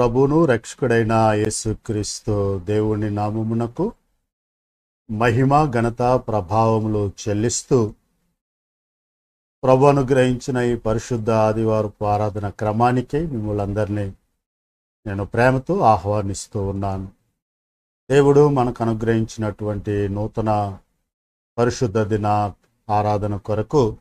[0.00, 3.92] ప్రభును రక్షకుడైన యేసుక్రీస్తు దేవుని నామమునకు
[5.10, 7.94] మహిమ ఘనత ప్రభావములు చెల్లిస్తూ
[9.64, 14.12] ప్రభు అనుగ్రహించిన ఈ పరిశుద్ధ ఆదివారపు ఆరాధన క్రమానికి మిమ్మల్ని అందరినీ
[15.06, 17.08] నేను ప్రేమతో ఆహ్వానిస్తూ ఉన్నాను.
[18.10, 20.78] దేవుడు మనకు అనుగ్రహించినటువంటి నూతన
[21.58, 22.54] పరిశుద్ధ దిన
[22.90, 23.96] ఆరాధన కొరకు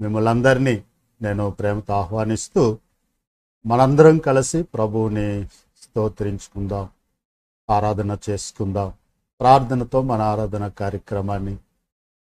[0.00, 0.84] మిమ్మల్ని అందరినీ
[1.22, 2.78] నేను ప్రేమతో ఆహ్వానిస్తూ
[3.66, 5.46] మనందరం కలిసి ప్రభువుని
[5.82, 6.88] స్తోత్రించుకుందాం
[7.70, 8.92] ఆరాధన చేసుకుందాం
[9.40, 11.56] ప్రార్థనతో మన ఆరాధన కార్యక్రమాన్ని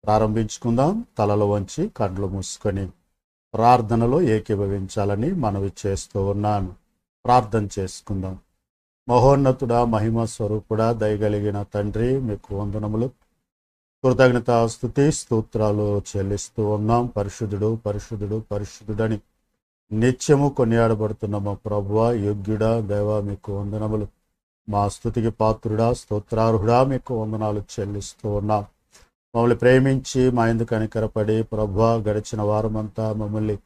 [0.04, 1.04] ప్రారంభించుకుందాం.
[1.18, 2.88] తలలు వంచి కండ్లు మూసుకొని
[3.54, 6.74] ప్రార్థనలో ఏకీభవించాలని మనవి చేస్తూ ఉన్నాను.
[7.24, 8.38] ప్రార్థన చేసుకుందాం.
[9.08, 13.10] మహోన్నతుడా మహిమ స్వరూపుడా దయగలిగిన తండ్రి మీకు వందనములు.
[14.04, 17.06] కృతజ్ఞత స్థుతి స్తోత్రాలు చెల్లిస్తూ ఉన్నాం.
[17.06, 19.20] పరిశుద్ధుడు పరిశుద్ధుడు పరిశుద్ధుడని
[19.92, 22.12] నిత్యము కొనియాడబడుతున్న మా ప్రభువ?
[22.12, 24.06] యోగ్యుడా దేవా మీకు వందనములు.
[24.68, 28.66] మా స్థుతికి పాత్రుడా స్తోత్రార్హుడా మీకు వందనాలు చెల్లిస్తూ ఉన్నాం.
[29.34, 33.58] మమ్మల్ని ప్రేమించి మా ఎందుకు కనికరపడి ప్రభువ గడిచిన వారమంతా మమ్మల్ని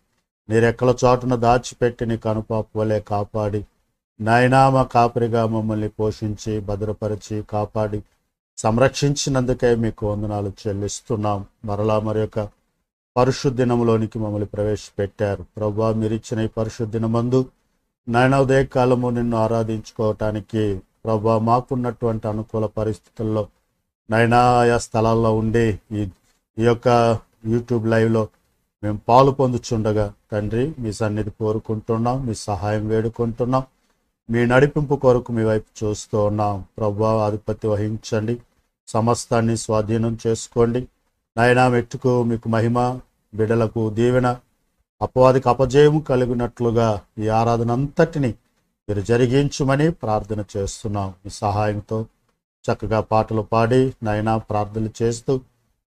[0.49, 3.65] నీరెక్కల చాటున దాచిపెట్టి నీ కనుపాపు కాపాడి
[4.21, 8.03] నాయనా మా కాపరిగా మమ్మల్ని పోషించి భద్రపరిచి కాపాడి
[8.59, 11.47] సంరక్షించినందుకే మీకు వందనాలు చెల్లిస్తున్నాం.
[11.65, 12.29] మరలా మరి
[13.17, 15.43] పరిశుద్ధినములోనికి మమ్మల్ని ప్రవేశపెట్టారు.
[15.57, 17.41] ప్రభా మీరు ఇచ్చిన ఈ పరిశుద్ధినమందు
[18.09, 20.65] నాయన ఉదయ కాలము నిన్ను ఆరాధించుకోవటానికి
[21.05, 23.43] ప్రభా మాకున్నటువంటి అనుకూల పరిస్థితుల్లో
[24.11, 26.03] నైనా ఆయా స్థలాల్లో ఉండి ఈ
[26.59, 26.89] ఈ యొక్క
[27.53, 28.25] యూట్యూబ్ లైవ్లో
[28.83, 33.65] మేము పాలు పొందుచుండగా తండ్రి మీ సన్నిధి కోరుకుంటున్నాం మీ సహాయం వేడుకుంటున్నాం.
[34.29, 36.65] మీ నడిపింపు కొరకు మీ వైపు చూస్తూ ఉన్నాం.
[36.79, 38.35] ప్రభా ఆధిపత్యం వహించండి.
[38.89, 40.81] సమస్తాన్ని స్వాధీనం చేసుకోండి.
[41.37, 43.01] నాయనా మెట్టుకు మీకు మహిమ
[43.35, 44.37] బిడలకు దీవెన.
[45.03, 48.35] అపవాదికి అపజయం కలిగినట్లుగా ఈ ఆరాధన అంతటిని
[48.89, 51.09] మీరు జరిగించుమని ప్రార్థన చేస్తున్నాం.
[51.25, 52.07] మీ సహాయంతో
[52.65, 55.41] చక్కగా పాటలు పాడి నాయన ప్రార్థనలు చేస్తూ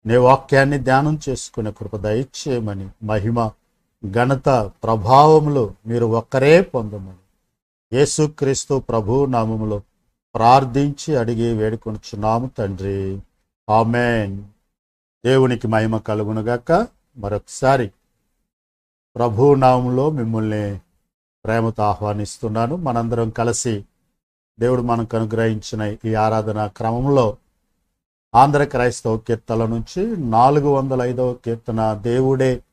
[0.05, 3.51] నీ వాక్యాన్ని ధ్యానం చేసుకునే కృప దయచేయమని మహిమ
[4.12, 4.50] ఘనత
[4.84, 7.22] ప్రభావములు మీరు ఒక్కరే పొందమని
[7.94, 9.81] యేసుక్రీస్తు ప్రభు నామములో
[10.35, 13.19] ప్రార్థించి అడిగి వేడుకొనుచున్నాము తండ్రి.
[13.69, 14.44] ఆమెన్.
[15.25, 16.88] దేవునికి మహిమ కలుగునుగాక.
[17.17, 17.91] మరొకసారి
[19.16, 20.79] ప్రభు నామంలో మిమ్మల్ని
[21.45, 22.75] ప్రేమతో ఆహ్వానిస్తున్నాను.
[22.75, 23.85] మనందరం కలిసి
[24.59, 27.38] దేవుడు మనకు అనుగ్రహించిన ఈ ఆరాధన క్రమంలో
[28.35, 32.63] ఆంధ్ర క్రైస్తవ కీర్తల నుంచి నాలుగు వందల ఐదవ కీర్తన దేవుడే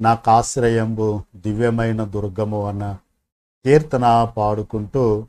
[0.00, 2.98] నాకు ఆశ్రయంబు దివ్యమైన దుర్గము అన్న
[3.64, 5.26] కీర్తన పాడుకుంటూ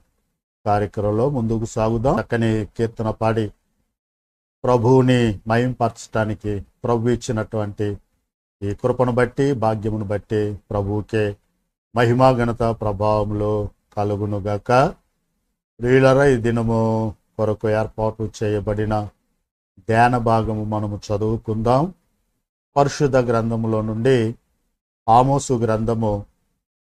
[0.66, 2.22] కార్యక్రమంలో ముందుకు సాగుదాం.
[2.22, 3.52] చక్కని కీర్తన పాడి
[4.64, 7.98] ప్రభువుని మయంపరచడానికి ప్రభు ఇచ్చినటువంటి
[8.64, 11.36] ఈ కృపను బట్టి భాగ్యమును బట్టి ప్రభువుకే
[11.96, 14.72] మహిమా ఘనత ప్రభావంలో కలుగునుగాక.
[15.80, 19.10] ప్రియులరా ఈ దినము కొరకు ఏర్పాటు చేయబడిన
[19.80, 21.94] ధ్యాన భాగము మనము చదువుకుందాం.
[22.78, 24.36] పరిశుద్ధ గ్రంథములో నుండి
[25.10, 26.26] ఆమోసు గ్రంథము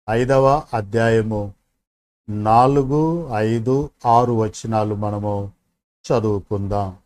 [0.10, 1.54] ఐదవ అధ్యాయము
[2.30, 5.52] నాలుగు ఐదు ఆరు వచనాలు మనము
[6.06, 6.98] చదువుకుందాం.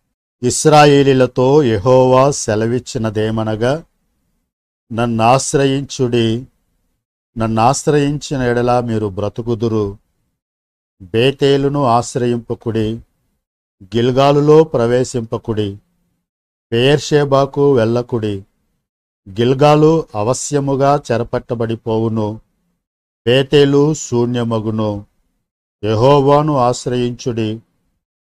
[0.43, 3.83] ఇస్రాయేలీలతో యహోవా సెలవిచ్చినదేమనగా
[4.93, 6.45] నన్ను ఆశ్రయించుడి
[7.37, 9.97] నన్ను ఆశ్రయించిన ఎడల మీరు బ్రతుకుదురు.
[11.01, 12.95] బేతేలును ఆశ్రయింపకుడి
[13.83, 15.77] గిల్గాలులో ప్రవేశింపకుడి
[16.71, 18.35] పేర్షేబాకు వెళ్ళకుడి
[19.29, 22.39] గిల్గాలు అవశ్యముగా చెరపట్టబడిపోవును.
[23.27, 25.05] బేతేలు శూన్యమగును.
[25.83, 27.59] యహోవాను ఆశ్రయించుడి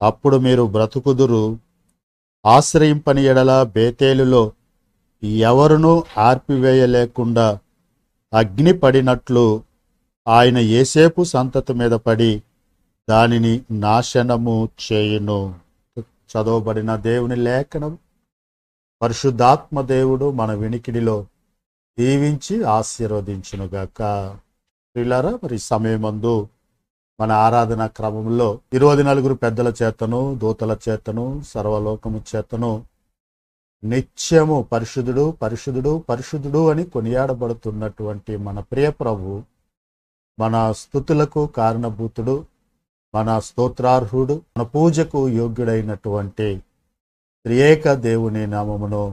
[0.02, 1.73] అప్పుడు మీరు బ్రతుకుదురు.
[2.46, 4.52] ఆశ్రయింపని ఎడల బేతేలులో
[5.24, 7.60] ఎవరునూ ఆర్పివేయలేకుండా
[8.34, 9.64] అగ్ని పడినట్లు
[10.28, 12.44] ఆయన ఏసేపు సంతతి మీద పడి
[13.10, 15.56] దానిని నాశనము చేయును.
[16.00, 17.98] చదవబడిన దేవుని లేఖనం.
[19.02, 21.26] పరిశుద్ధాత్మ దేవుడు మన వినికిడిలో
[22.00, 24.00] దీవించి ఆశీర్వదించునుగాక.
[24.96, 26.48] ప్రియులారా మరి సమయమందు
[27.24, 32.72] మన ఆరాధన క్రమంలో ఇరవై నలుగురు పెద్దల చేతను దూతల చేతను సర్వలోకము చేతను
[33.84, 39.36] నిత్యము పరిశుద్ధుడు పరిశుద్ధుడు పరిశుద్ధుడు అని కొనియాడబడుతున్నటువంటి మన ప్రియ ప్రభు
[40.38, 42.36] మన స్థుతులకు కారణభూతుడు
[43.14, 46.50] మన స్తోత్రార్హుడు మన పూజకు యోగ్యుడైనటువంటి
[47.46, 49.04] త్రియేక దేవుని నామమును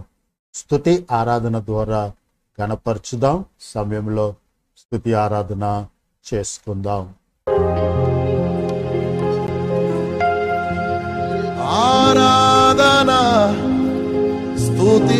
[0.55, 2.03] స్థుతి ఆరాధన ద్వారా
[2.59, 3.39] కనపరచుదాం
[3.75, 4.29] సమయంలో
[4.79, 5.65] స్థుతి ఆరాధన
[6.25, 7.05] చేసుకుందాం.
[14.91, 15.19] స్తుతి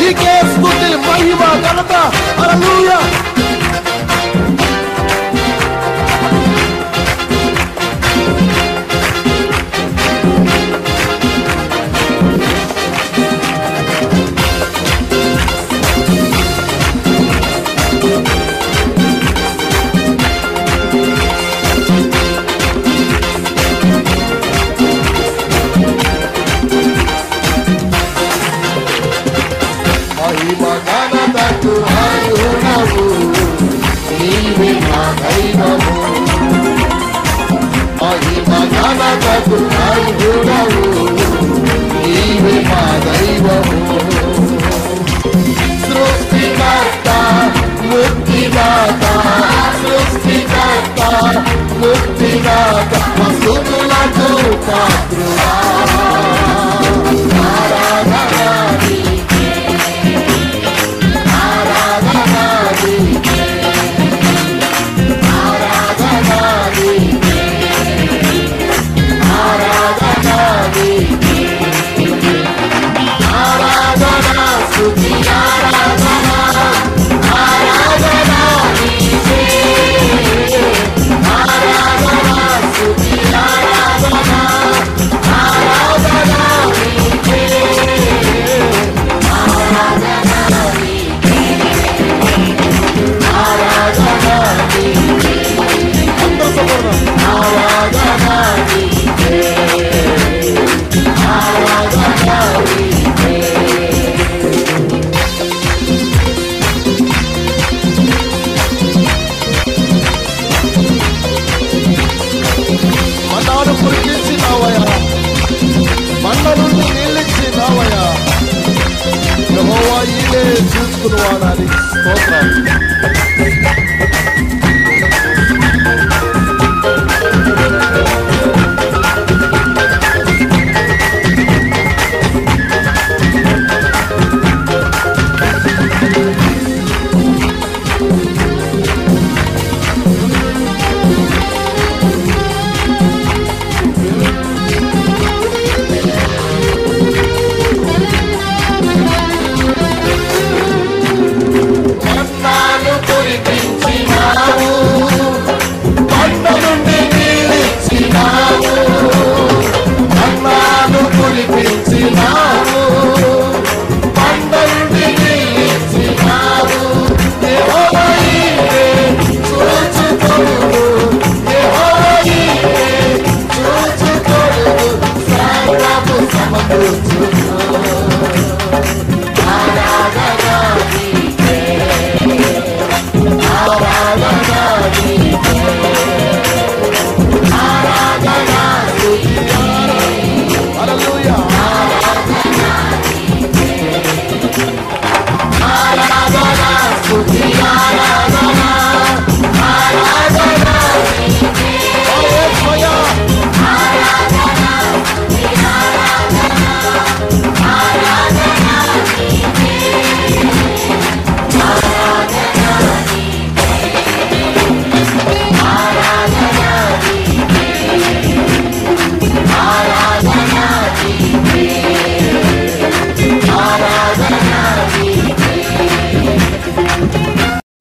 [0.00, 1.94] నీకే స్తుతి మహిమ ఘనత
[2.40, 2.98] హల్లెలూయా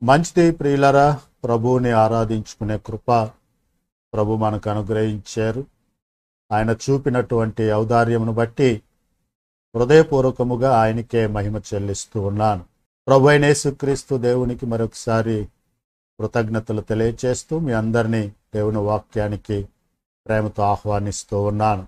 [0.07, 3.11] మంచిది ప్రియులరా ప్రభువుని ఆరాధించుకునే కృప
[4.13, 5.65] ప్రభు మనకు అనుగ్రహించారు.
[6.51, 8.81] ఆయన చూపినటువంటి ఔదార్యమును బట్టి
[9.75, 12.65] హృదయపూర్వకముగా ఆయనకే మహిమ చెల్లిస్తూ ఉన్నాను.
[13.07, 15.47] ప్రభు అయిన యేసుక్రీస్తు దేవునికి మరొకసారి
[16.19, 19.67] కృతజ్ఞతలు తెలియచేస్తూ మీ అందరినీ దేవుని వాక్యానికి
[20.27, 21.87] ప్రేమతో ఆహ్వానిస్తూ ఉన్నాను.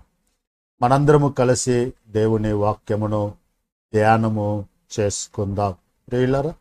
[0.82, 3.34] మనందరము కలిసి దేవుని వాక్యమును
[3.94, 4.66] ధ్యానము
[5.00, 5.74] చేసుకుందాం.
[6.08, 6.54] ప్రియులరా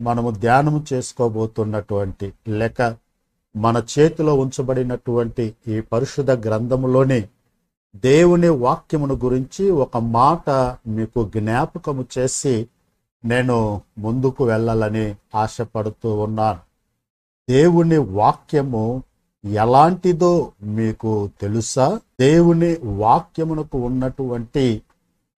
[0.00, 2.96] మనము ధ్యానము చేసుకోబోతున్నటువంటి లెక్క
[3.56, 7.28] మన చేతిలో ఉంచబడినటువంటి ఈ పరిశుద్ధ గ్రంథములోని
[7.96, 10.50] దేవుని వాక్యమును గురించి ఒక మాట
[10.86, 12.66] మీకు జ్ఞాపకము చేసి
[13.24, 16.60] నేను ముందుకు వెళ్ళాలని ఆశపడుతూ ఉన్నాను.
[17.48, 19.02] దేవుని వాక్యము
[19.44, 22.00] ఎలాంటిదో మీకు తెలుసా?
[22.20, 24.82] దేవుని వాక్యమునకు ఉన్నటువంటి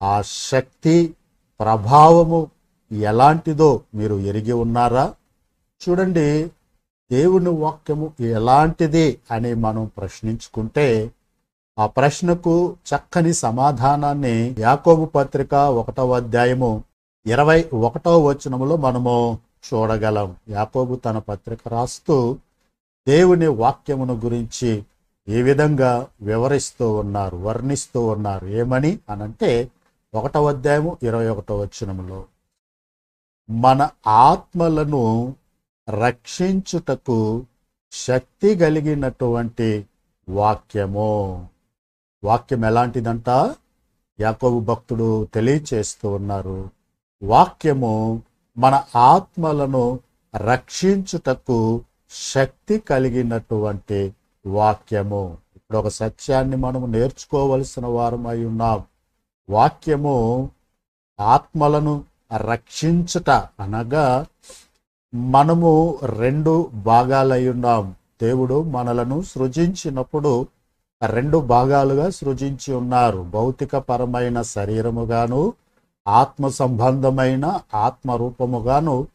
[0.03, 1.15] ఆ శక్తి
[1.61, 2.51] ప్రభావము
[2.93, 5.15] ఎలాంటిదో మీరు ఎరిగి ఉన్నారా?
[5.89, 6.51] చూడండి
[7.13, 11.11] దేవుని వాక్యము ఎలాంటిది అని మనం ప్రశ్నించుకుంటే
[11.79, 16.85] ఆ ప్రశ్నకు చక్కని సమాధానాన్ని యాకోబు పత్రిక ఒకటవ అధ్యాయము
[17.27, 20.37] ఇరవై ఒకటవ వచనములో మనము చూడగలం.
[20.49, 22.37] యాకోబు తన పత్రిక రాస్తూ
[23.09, 24.85] దేవుని వాక్యమును గురించి
[25.29, 29.71] ఏ విధంగా వివరిస్తూ ఉన్నారు వర్ణిస్తూ ఉన్నారు ఏమని అనంటే
[30.15, 32.25] ఒకటవ అధ్యాయము ఇరవై ఒకటో వచనములో
[33.51, 35.35] మన ఆత్మలను
[35.91, 37.47] రక్షించుటకు
[37.93, 39.87] శక్తి కలిగినటువంటి
[40.29, 41.49] వాక్యము.
[42.25, 43.29] వాక్యం ఎలాంటిదంట?
[44.21, 46.71] యాకోబు భక్తుడు తెలియచేస్తూ ఉన్నారు.
[47.23, 48.23] వాక్యము
[48.59, 50.01] మన ఆత్మలను
[50.37, 54.15] రక్షించుటకు శక్తి కలిగినటువంటి
[54.47, 55.39] వాక్యము.
[55.57, 58.85] ఇప్పుడు ఒక సత్యాన్ని మనము నేర్చుకోవలసిన వారమై ఉన్నాం.
[59.51, 60.51] వాక్యము
[61.21, 62.05] ఆత్మలను
[62.37, 64.27] రక్షించుట అనగా
[65.15, 70.47] మనము రెండు భాగాలై ఉన్నాం దేవుడు మనలను సృజించినప్పుడు
[71.07, 73.19] రెండు భాగాలుగా సృజించి ఉన్నారు.
[73.19, 75.53] భౌతిక పరమైన శరీరముగాను
[76.09, 79.07] ఆత్మ సంబంధమైన ఆత్మ రూపముగాను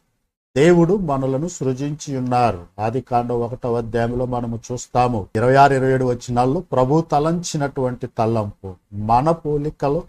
[0.56, 2.66] దేవుడు మనలను సృజించి ఉన్నారు.
[2.78, 5.26] ఆది కాండం ఒకటవ అధ్యాయంలో మనము చూస్తాము.
[5.36, 10.02] ఇరవై ఆరు ఇరవై ఏడు వచ్చినాల్లో ప్రభు తలంచినటువంటి తలంపు మన పోలికలో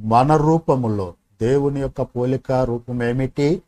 [0.00, 3.62] మన రూపములో దేవుని యొక్క పోలిక రూపం ఏమిటి?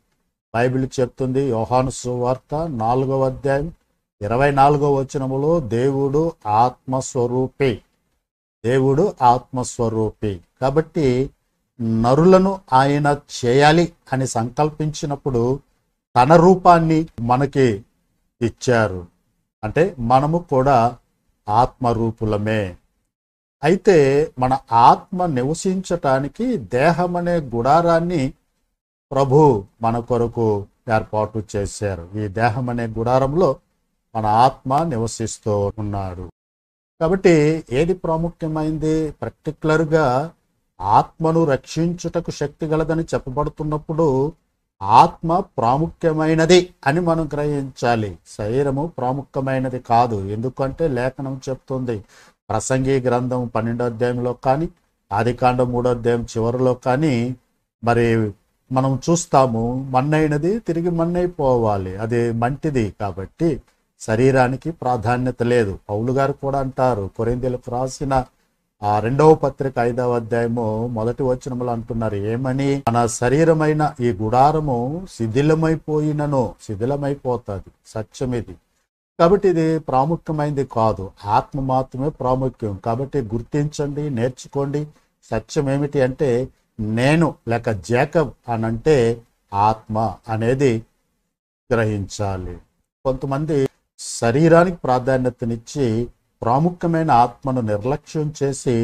[0.55, 3.73] బైబిల్ చెప్తుంది యోహాను సువార్త నాలుగవ అధ్యాయం
[4.21, 7.81] ఇరవై నాలుగవ వచనములో దేవుడు ఆత్మస్వరూపి.
[8.65, 10.41] దేవుడు ఆత్మస్వరూపి.
[10.61, 11.29] కాబట్టి
[11.81, 15.59] నరులను ఆయన చేయాలి అని సంకల్పించినప్పుడు
[16.15, 17.85] తన రూపాన్ని మనకి
[18.41, 19.07] ఇచ్చారు.
[19.63, 20.97] అంటే మనము కూడా
[21.49, 22.75] ఆత్మరూపులమే.
[23.63, 28.33] అయితే మన ఆత్మ నివసించటానికి దేహం అనే గుడారాన్ని
[29.11, 32.09] ప్రభు మన కొరకు ఏర్పాటు చేశారు.
[32.15, 33.55] ఈ దేహం అనే గుడారంలో
[34.15, 36.29] మన ఆత్మ నివసిస్తూ ఉన్నాడు.
[37.01, 39.11] కాబట్టి ఏది ప్రాముఖ్యమైంది?
[39.11, 40.31] పర్టికులర్గా
[40.81, 44.33] ఆత్మను రక్షించుటకు శక్తి గలదని చెప్పబడుతున్నప్పుడు
[44.81, 48.17] ఆత్మ ప్రాముఖ్యమైనది అని మనం గ్రహించాలి.
[48.37, 50.15] శరీరము ప్రాముఖ్యమైనది కాదు.
[50.15, 52.03] ఎందుకంటే లేఖనం చెప్తుంది
[52.51, 54.69] ప్రసంగి గ్రంథం పన్నెండో అధ్యాయంలో కానీ
[55.11, 57.35] ఆదికాండం మూడో అధ్యాయం చివరిలో కానీ
[57.83, 58.31] మరి
[58.71, 61.97] మనం చూస్తాము మన్నైనది తిరిగి మన్నైపోవాలి.
[61.97, 63.61] అది మంటిది కాబట్టి
[63.99, 65.79] శరీరానికి ప్రాధాన్యత లేదు.
[65.89, 68.25] పౌలు గారు కూడా అంటారు కొరిందీలకు రాసిన
[68.83, 72.83] ఆ రెండవ పత్రిక ఐదవ అధ్యాయము మొదటి వచనములు అంటున్నారు ఏమని?
[72.87, 77.71] మన శరీరమైన ఈ గుడారము శిథిలమైపోయినను శిథిలమైపోతుంది.
[77.87, 78.55] సత్యం ఇది
[79.19, 81.11] కాబట్టి ఇది ప్రాముఖ్యమైనది కాదు.
[81.25, 82.73] ఆత్మ మాత్రమే ప్రాముఖ్యం.
[82.85, 84.81] కాబట్టి గుర్తించండి నేర్చుకోండి.
[85.31, 86.29] సత్యం ఏమిటి అంటే
[86.79, 88.95] నేను లేక జేకబ్ అనంటే
[89.53, 89.97] ఆత్మ
[90.29, 90.73] అనేది
[91.69, 92.55] గ్రహించాలి.
[93.05, 93.57] కొంతమంది
[93.99, 95.85] శరీరానికి ప్రాధాన్యతనిచ్చి
[96.41, 98.75] ప్రాముఖ్యమైన ఆత్మను నిర్లక్ష్యం చేసి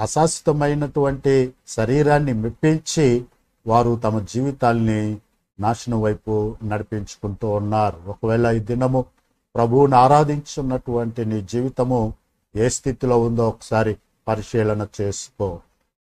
[0.00, 1.34] అశాశ్వతమైనటువంటి
[1.68, 3.06] శరీరాన్ని మెప్పించి
[3.66, 5.02] వారు తమ జీవితాల్ని
[5.60, 8.00] నాశనం వైపు నడిపించుకుంటూ ఉన్నారు.
[8.06, 9.04] ఒకవేళ ఈ దినము
[9.54, 12.14] ప్రభువుని ఆరాధించున్నటువంటి నీ జీవితము
[12.56, 13.96] ఏ స్థితిలో ఉందో ఒకసారి
[14.28, 15.60] పరిశీలన చేసుకో.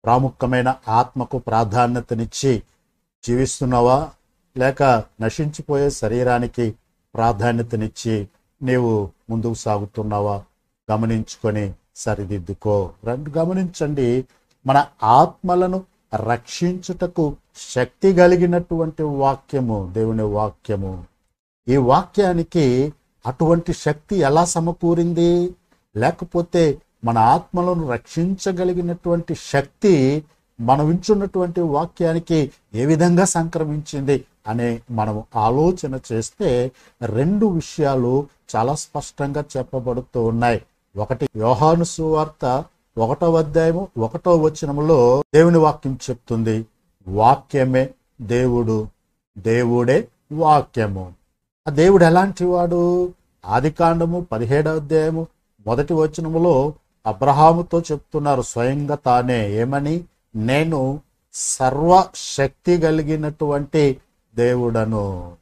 [0.05, 2.63] ప్రాముఖ్యమైన ఆత్మకు ప్రాధాన్యతనిచ్చి
[3.27, 4.09] జీవిస్తున్నావా?
[4.57, 6.75] లేక నశించిపోయే శరీరానికి
[7.15, 8.27] ప్రాధాన్యతనిచ్చి
[8.61, 10.43] నీవు ముందుకు సాగుతున్నావా?
[10.91, 12.91] గమనించుకొని సరిదిద్దుకో.
[13.03, 14.25] రెండు గమనించండి
[14.67, 15.83] మన ఆత్మలను
[16.15, 21.03] రక్షించుటకు శక్తి కలిగినటువంటి వాక్యము దేవుని వాక్యము.
[21.67, 22.93] ఈ వాక్యానికి
[23.25, 25.55] అటువంటి శక్తి ఎలా సమకూరింది?
[25.97, 30.23] లేకపోతే మన ఆత్మలను రక్షించగలిగినటువంటి శక్తి
[30.61, 36.71] మనం వింటున్నటువంటి వాక్యానికి ఏ విధంగా సంక్రమించింది అనే మనం ఆలోచన చేస్తే
[37.05, 40.61] రెండు విషయాలు చాలా స్పష్టంగా చెప్పబడుతూ ఉన్నాయి.
[40.97, 42.63] ఒకటి యోహాను సువార్త
[42.97, 46.65] ఒకటో అధ్యాయము ఒకటో వచనములో దేవుని వాక్యం చెప్తుంది.
[47.07, 47.89] వాక్యమే
[48.21, 48.87] దేవుడు
[49.37, 51.13] దేవుడే వాక్యము.
[51.67, 53.13] ఆ దేవుడు ఎలాంటి వాడు?
[53.45, 55.27] ఆదికాండము పదిహేడవ అధ్యాయము
[55.67, 56.73] మొదటి వచనములో
[57.05, 60.03] అబ్రహాముతో చెప్తున్నారు స్వయంగా తానే ఏమని?
[60.35, 61.01] నేను
[61.33, 63.97] సర్వశక్తి కలిగినటువంటి
[64.35, 65.33] దేవుడను.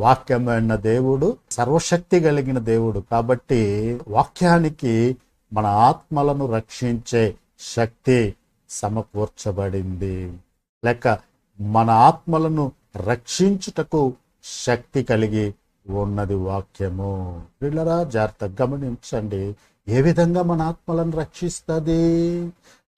[0.00, 3.00] వాక్యమైన దేవుడు సర్వశక్తి కలిగిన దేవుడు.
[3.10, 5.16] కాబట్టి వాక్యానికి
[5.52, 8.34] మన ఆత్మలను రక్షించే శక్తి
[8.70, 10.38] సమకూర్చబడింది.
[10.84, 11.18] లేక
[11.60, 14.12] మన ఆత్మలను రక్షించుటకు
[14.44, 15.54] శక్తి కలిగి
[15.88, 17.42] ఉన్నది వాక్యము.
[17.62, 19.56] వీళ్ళరా జాగ్రత్తగా గమనించండి.
[19.88, 21.98] ఏ విధంగా మన ఆత్మలను రక్షిస్తుంది?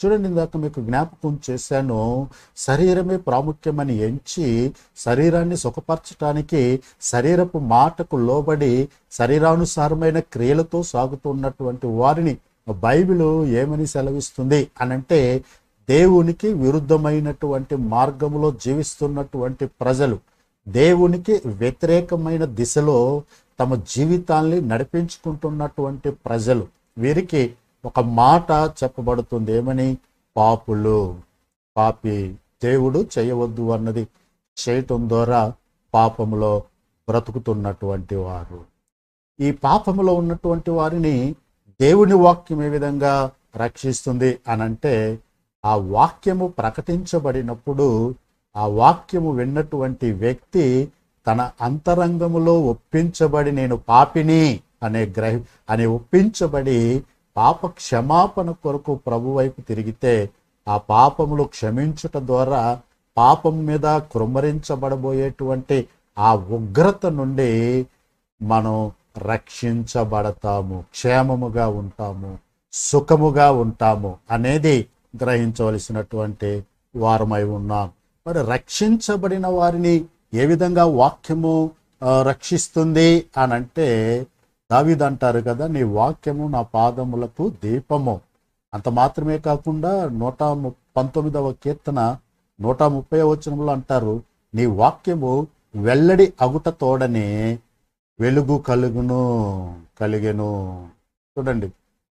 [0.00, 2.28] చూడండి ఇందాక మీకు జ్ఞాపకం చేశాను.
[2.56, 12.36] శరీరమే ప్రాముఖ్యమని ఎంచి శరీరాన్ని సుఖపరచడానికి శరీరపు మాటకు లోబడి శరీరానుసారమైన క్రియలతో సాగుతున్నటువంటి వారిని
[12.68, 15.44] బైబిల్ ఏమని సెలవిస్తుంది అనంటే
[15.90, 20.18] దేవునికి విరుద్ధమైనటువంటి మార్గంలో జీవిస్తున్నటువంటి ప్రజలు
[20.68, 23.22] దేవునికి వ్యతిరేకమైన దిశలో
[23.60, 26.66] తమ జీవితాల్ని నడిపించుకుంటున్నటువంటి ప్రజలు.
[26.98, 27.54] వీరికి
[27.84, 28.46] ఒక మాట
[28.84, 29.52] చెప్పబడుతుంది.
[29.52, 29.98] ఏమని?
[30.36, 31.16] పాపులు
[31.76, 34.08] పాపి దేవుడు చేయవద్దు అన్నది
[34.68, 35.52] చేయటం ద్వారా
[35.94, 36.62] పాపములో
[37.08, 38.64] బ్రతుకుతున్నటువంటి వారు.
[39.40, 41.34] ఈ పాపములో ఉన్నటువంటి వారిని
[41.80, 45.18] దేవుని వాక్యం ఏ విధంగా రక్షిస్తుంది అనంటే
[45.64, 48.14] ఆ వాక్యము ప్రకటించబడినప్పుడు
[48.56, 50.92] ఆ వాక్యము విన్నటువంటి వ్యక్తి
[51.26, 55.40] తన అంతరంగములో ఒప్పించబడి నేను పాపిని అనే గ్రహ
[55.70, 57.04] అని ఒప్పించబడి
[57.36, 60.30] పాప క్షమాపణ కొరకు ప్రభు వైపు తిరిగితే
[60.68, 62.80] ఆ పాపములు క్షమించుట ద్వారా
[63.16, 65.88] పాపం మీద కృమరించబడబోయేటువంటి
[66.18, 67.86] ఆ ఉగ్రత నుండి
[68.42, 70.84] మనం రక్షించబడతాము.
[70.90, 72.38] క్షేమముగా ఉంటాము.
[72.72, 74.16] సుఖముగా ఉంటాము.
[74.30, 74.86] అనేది
[75.16, 76.64] గ్రహించవలసినటువంటి
[76.96, 77.90] వారమై ఉన్నాం.
[78.26, 81.70] మరి రక్షించబడిన వారిని ఏ విధంగా వాక్యము
[82.22, 83.88] రక్షిస్తుంది అని అంటే
[84.70, 88.20] దావీదు అంటారు కదా నీ వాక్యము నా పాదములకు దీపము.
[88.74, 90.42] అంత మాత్రమే కాకుండా నూట
[90.96, 92.16] పంతొమ్మిదవ కీర్తన
[92.60, 94.22] నూట ముప్పై వచనంలో అంటారు
[94.54, 95.46] నీ వాక్యము
[95.76, 97.58] వెల్లడి అగుట తోడని
[98.20, 99.20] వెలుగు కలుగును
[100.00, 100.50] కలిగెను.
[101.38, 101.72] చూడండి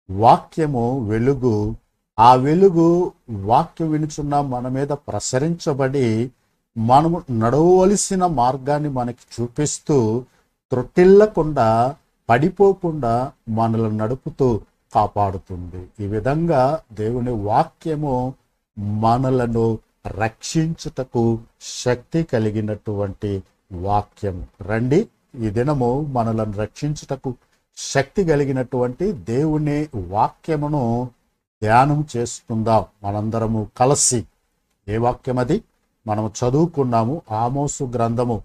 [0.09, 1.75] వాక్యము వెలుగు
[2.19, 6.31] ఆ వెలుగు వాక్యం వినుచున్న మన మీద ప్రసరించబడి
[6.77, 10.25] మనము నడవలసిన మార్గాన్ని మనకి చూపిస్తూ
[10.71, 11.95] త్రొట్టిల్లకుండా
[12.29, 14.61] పడిపోకుండా మనల్ని నడుపుతూ
[14.95, 15.89] కాపాడుతుంది.
[15.99, 18.33] ఈ విధంగా దేవుని వాక్యము
[18.79, 24.47] మనలను రక్షించుటకు శక్తి కలిగినటువంటి వాక్యం.
[24.61, 25.07] రండి
[25.39, 27.35] ఈ దినము మనలను రక్షించుటకు
[27.77, 31.09] శక్తి కలిగినటువంటి దేవుని వాక్యమును
[31.63, 34.25] ధ్యానం చేసుకుందాం మనందరము కలిసి.
[34.87, 35.63] ఏ వాక్యం అది
[36.07, 38.43] మనం చదువుకున్నాము ఆమోసు గ్రంథము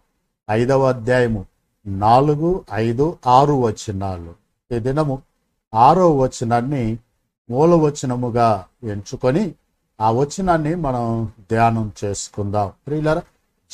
[0.51, 1.47] ఐదవ అధ్యాయము
[1.87, 4.35] నాలుగు ఐదు ఆరు వచనాలు.
[4.75, 5.23] ఈ దినము
[5.75, 6.99] ఆరో వచనాన్ని
[7.51, 9.55] మూల వచనముగా ఎంచుకొని
[10.01, 12.73] ఆ వచనాన్ని మనం ధ్యానం చేసుకుందాం.
[12.87, 13.23] ప్రియులరా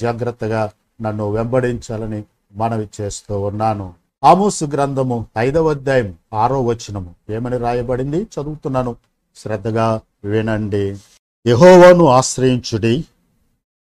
[0.01, 0.71] జాగ్రత్తగా
[1.03, 3.95] నన్ను వెంబడించాలని మనవి చేస్తూ ఉన్నాను.
[4.25, 8.17] ఆమోసు గ్రంథము ఐదవ అధ్యాయం ఆరో వచనము ఏమని రాయబడింది?
[8.17, 8.97] చదువుతున్నాను.
[9.35, 10.99] శ్రద్ధగా వినండి.
[11.47, 13.05] యెహోవాను ఆశ్రయించుడి.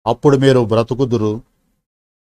[0.07, 1.41] అప్పుడు మీరు బ్రతుకుదురు.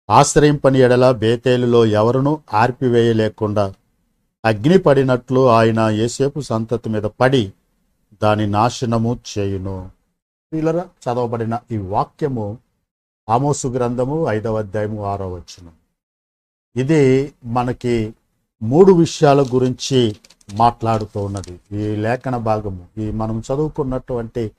[0.09, 3.73] ఆశ్రయింపని ఎడల బేతేలులో ఎవరును ఆర్పివేయలేకుండా
[4.45, 7.53] అగ్ని పడినట్లు ఆయన ఏసేపు సంతతి మీద పడి
[8.23, 9.91] దాని నాశనము చేయును.
[10.53, 12.57] వీళ్ళరా చదవబడిన ఈ వాక్యము
[13.29, 15.71] ఆమోసు గ్రంథము ఐదవ అధ్యాయము ఆరో వచ్చును
[16.75, 18.13] ఇది మనకి
[18.63, 20.15] మూడు విషయాల గురించి
[20.53, 21.59] మాట్లాడుతూ ఉన్నది.
[21.71, 24.51] ఈ లేఖన భాగము ఈ మనం చదువుకున్నటువంటి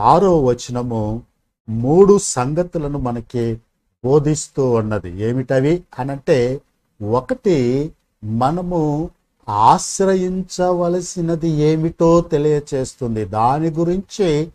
[0.00, 1.22] ఆరో వచనము
[1.68, 3.60] మూడు సంగతులను మనకి
[4.04, 5.10] బోధిస్తూ ఉన్నది.
[5.10, 6.60] ఏమిటవి అనంటే
[7.02, 7.92] ఒకటి
[8.24, 9.10] మనము
[9.48, 13.24] ఆశ్రయించవలసినది ఏమిటో తెలియచేస్తుంది.
[13.24, 14.50] దాని గురించి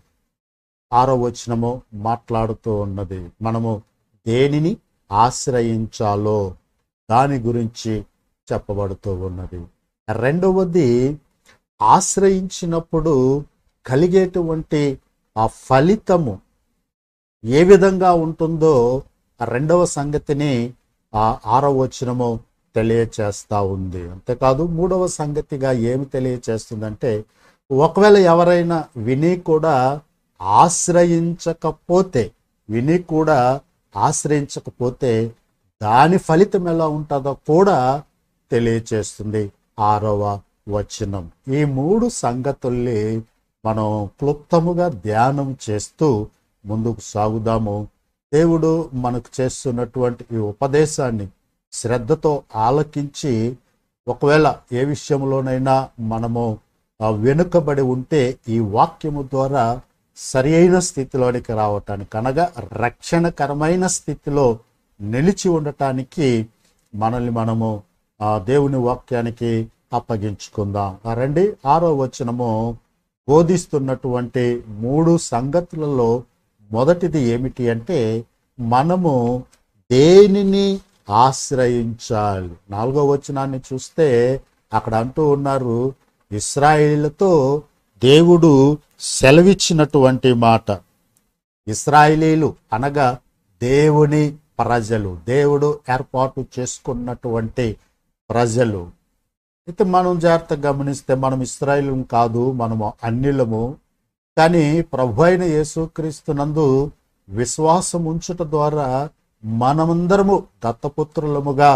[0.93, 3.29] ఆరో వచనము మాట్లాడుతూ ఉన్నది.
[3.41, 3.81] మనము
[4.27, 4.77] దేనిని
[5.11, 6.55] ఆశ్రయించాలో
[7.11, 8.05] దాని గురించి
[8.49, 9.59] చెప్పబడుతూ ఉన్నది.
[10.07, 10.89] రెండవది
[11.81, 13.13] ఆశ్రయించినప్పుడు
[13.85, 14.81] కలిగేటువంటి
[15.35, 16.33] ఆ ఫలితము
[17.43, 18.75] ఏ విధంగా ఉంటుందో
[19.39, 20.53] ఆ రెండవ సంగతిని
[21.13, 22.29] ఆ ఆరవ వచనము
[22.75, 24.01] తెలియచేస్తా ఉంది.
[24.11, 27.11] అంతేకాదు మూడవ సంగతిగా ఏమి తెలియచేస్తుందంటే
[27.71, 29.75] ఒకవేళ ఎవరైనా విని కూడా
[30.59, 32.23] ఆశ్రయించకపోతే
[32.69, 33.39] విని కూడా
[33.95, 35.11] ఆశ్రయించకపోతే
[35.81, 37.77] దాని ఫలితం ఎలా ఉంటుందో కూడా
[38.51, 39.51] తెలియచేస్తుంది.
[39.79, 41.31] ఆరవ వచనం.
[41.47, 43.21] ఈ మూడు సంగతుల్ని
[43.65, 46.27] మనం క్లుప్తముగా ధ్యానం చేస్తూ
[46.65, 47.87] ముందుకు సాగుదాము.
[48.33, 51.27] దేవుడు మనకు చేస్తున్నటువంటి ఈ ఉపదేశాన్ని
[51.73, 53.55] శ్రద్ధతో ఆలకించి
[54.07, 56.57] ఒకవేళ ఏ విషయంలోనైనా మనము
[57.15, 59.79] వెనుకబడి ఉంటే ఈ వాక్యము ద్వారా
[60.17, 64.59] సరి అయిన స్థితిలోనికి రావటానికి అనగా రక్షణకరమైన స్థితిలో
[65.01, 66.47] నిలిచి ఉండటానికి
[66.95, 67.83] మనల్ని మనము
[68.21, 71.13] ఆ దేవుని వాక్యానికి అప్పగించుకుందాం.
[71.13, 72.77] రండి ఆరో వచనము
[73.29, 76.23] బోధిస్తున్నటువంటి మూడు సంగతులలో
[76.71, 78.25] మొదటిది ఏమిటి అంటే
[78.59, 79.43] మనము
[79.91, 80.79] దేనిని
[81.09, 82.53] ఆశ్రయించాలి?
[82.69, 84.41] నాలుగో వచనాన్ని చూస్తే
[84.73, 85.93] అక్కడ అంటూ ఉన్నారు
[86.31, 87.63] ఇస్రాయిలతో
[88.03, 90.71] దేవుడు సెలవిచ్చినటువంటి మాట.
[91.67, 93.17] ఇస్రాయిలీలు అనగా
[93.61, 97.77] దేవుని ప్రజలు దేవుడు ఏర్పాటు చేసుకున్నటువంటి
[98.29, 98.81] ప్రజలు.
[99.67, 103.63] అయితే మనం జాగ్రత్తగా గమనిస్తే మనం ఇస్రాయిల్ కాదు మనము అన్యులము.
[104.37, 106.91] కానీ ప్రభు అయిన యేసుక్రీస్తునందు
[107.29, 108.87] విశ్వాసం ఉంచుట ద్వారా
[109.43, 111.71] మనమందరము దత్తపుత్రులముగా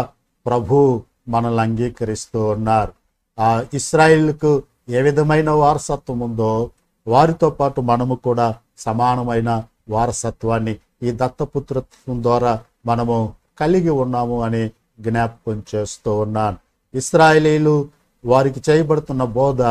[0.46, 2.92] ప్రభు మనల్ని అంగీకరిస్తూ ఉన్నారు.
[3.38, 4.52] ఆ ఇస్రాయిల్కు
[4.90, 6.70] ఏ విధమైన వారసత్వం ఉందో
[7.06, 9.50] వారితో పాటు మనము కూడా సమానమైన
[9.88, 12.52] వారసత్వాన్ని ఈ దత్తపుత్రత్వం ద్వారా
[12.86, 13.16] మనము
[13.60, 14.64] కలిగి ఉన్నాము అని
[15.00, 16.56] జ్ఞాపకం చేస్తూ ఉన్నాను.
[16.94, 17.88] ఇస్రాయేలీలు
[18.24, 19.62] వారికి చేయబడుతున్న బోధ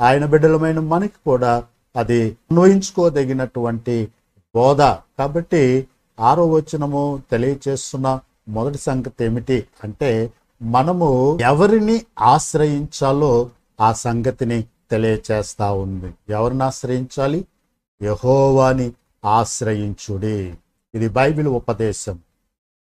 [0.00, 1.64] ఆయన బిడ్డలమైన మనకి కూడా
[1.96, 4.08] అది అన్వయించుకోదగినటువంటి
[4.54, 4.82] బోధ.
[5.18, 5.88] కాబట్టి
[6.20, 13.50] ఆరో వచనము తెలియచేస్తున్న మొదటి సంగతి ఏమిటి అంటే మనము ఎవరిని ఆశ్రయించాలో
[13.80, 16.14] ఆ సంగతిని తెలియచేస్తా ఉంది.
[16.28, 17.46] ఎవరిని ఆశ్రయించాలి?
[18.02, 18.92] యహోవాని
[19.24, 20.54] ఆశ్రయించుడి.
[20.94, 22.18] ఇది బైబిల్ ఉపదేశం.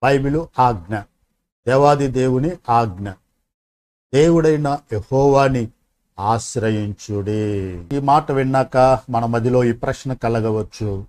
[0.03, 0.97] బైబిల్ ఆజ్ఞ.
[1.67, 3.11] దేవాది దేవుని ఆజ్ఞ.
[4.15, 5.69] దేవుడైన యహోవాని
[6.19, 7.85] ఆశ్రయించుడి.
[7.97, 8.77] ఈ మాట విన్నాక
[9.11, 11.05] మన మదిలో ఈ ప్రశ్న కలగవచ్చు.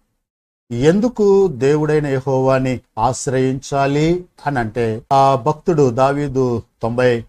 [0.71, 7.25] ఎందుకు దేవుడైన యహోవాని ఆశ్రయించాలి అని అంటే ఆ భక్తుడు దావీదు తొంభై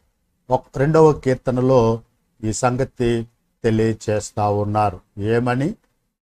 [0.76, 2.00] రెండవ కీర్తనలో
[2.44, 3.26] ఈ సంగతి
[3.64, 5.00] తెలియచేస్తా ఉన్నారు.
[5.18, 5.74] ఏమని?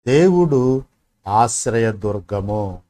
[0.08, 0.84] దేవుడు
[1.28, 2.82] ఆశ్రయదుర్గము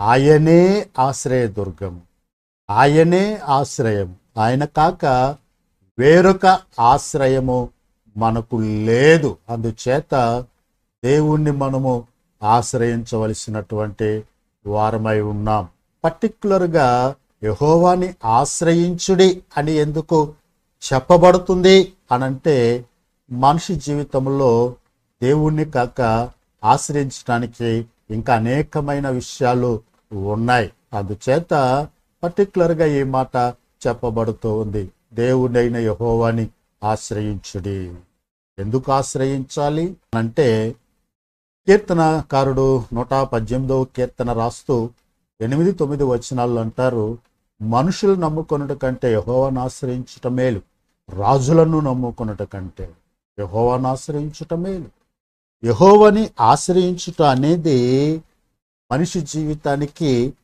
[0.00, 2.07] ఆయనే ఆశ్రయదుర్గము
[2.70, 5.04] ఆయనే ఆశ్రయం ఆయన కాక
[5.98, 7.68] వేరొక ఆశ్రయము
[8.16, 9.36] మనకు లేదు.
[9.48, 10.44] అందుచేత
[11.04, 12.04] దేవుణ్ణి మనము
[12.42, 14.24] ఆశ్రయించవలసినటువంటి
[14.66, 15.68] వారమై ఉన్నాం.
[16.04, 20.34] పర్టికులర్గా యహోవాని ఆశ్రయించుడి అని ఎందుకు
[20.92, 22.84] చెప్పబడుతుంది అనంటే
[23.32, 24.74] మనిషి జీవితంలో
[25.22, 26.30] దేవుణ్ణి కాక
[26.64, 29.80] ఆశ్రయించడానికి ఇంకా అనేకమైన విషయాలు
[30.12, 30.72] ఉన్నాయి.
[30.94, 31.54] అందుచేత
[32.22, 33.54] పర్టికులర్గా ఈ మాట
[33.86, 34.90] చెప్పబడుతూ ఉంది.
[35.12, 36.48] దేవుడైన యహోవాని
[36.84, 37.94] ఆశ్రయించుడి.
[38.58, 39.96] ఎందుకు ఆశ్రయించాలి?
[40.14, 40.74] అంటే
[41.66, 44.90] కీర్తనకారుడు నూట పద్దెనిమిదవ కీర్తన రాస్తూ
[45.40, 47.18] ఎనిమిది తొమ్మిది వచనాలు అంటారు
[47.62, 50.60] మనుషులు నమ్ముకొనుట కంటే యహోవాను ఆశ్రయించుట మేలు.
[51.10, 52.94] రాజులను నమ్ముకొనుట కంటే
[53.40, 54.84] యహోవాను ఆశ్రయించుట మేలు.
[55.64, 58.22] యహోవని ఆశ్రయించుట అనేది
[58.92, 60.34] మనిషి జీవితానికి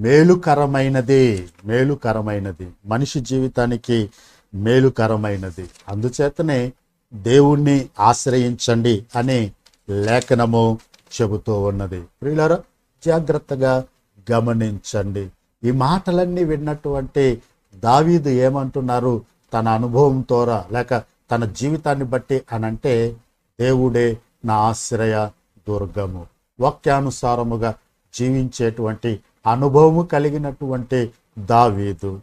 [0.00, 2.68] మేలుకరమైనది మేలుకరమైనది.
[2.86, 4.10] మనిషి జీవితానికి
[4.54, 5.70] మేలుకరమైనది.
[5.88, 6.72] అందుచేతనే
[7.14, 9.52] దేవుణ్ణి ఆశ్రయించండి అని
[9.90, 10.78] లేఖనము
[11.22, 12.02] చెబుతూ ఉన్నది.
[12.22, 12.58] ప్రియులారా
[13.06, 13.84] జాగ్రత్తగా
[14.32, 15.30] గమనించండి.
[15.64, 17.42] ఈ మాటలన్నీ విన్నటువంటి
[17.74, 19.22] దావీదు ఏమంటున్నారు?
[19.54, 23.16] తన అనుభవం ద్వారా లేక తన జీవితాన్ని బట్టి అనంటే
[23.60, 25.30] దేవుడే నా ఆశ్రయ
[25.68, 26.26] దుర్గము.
[26.60, 27.74] వాక్యానుసారముగా
[28.14, 32.20] జీవించేటువంటి అనుభవము కలిగినటువంటి దావీదు.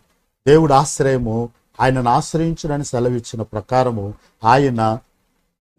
[0.48, 5.00] దేవుడు ఆశ్రయము ఆయనను ఆశ్రయించుడని సెలవిచ్చిన ప్రకారము ఆయన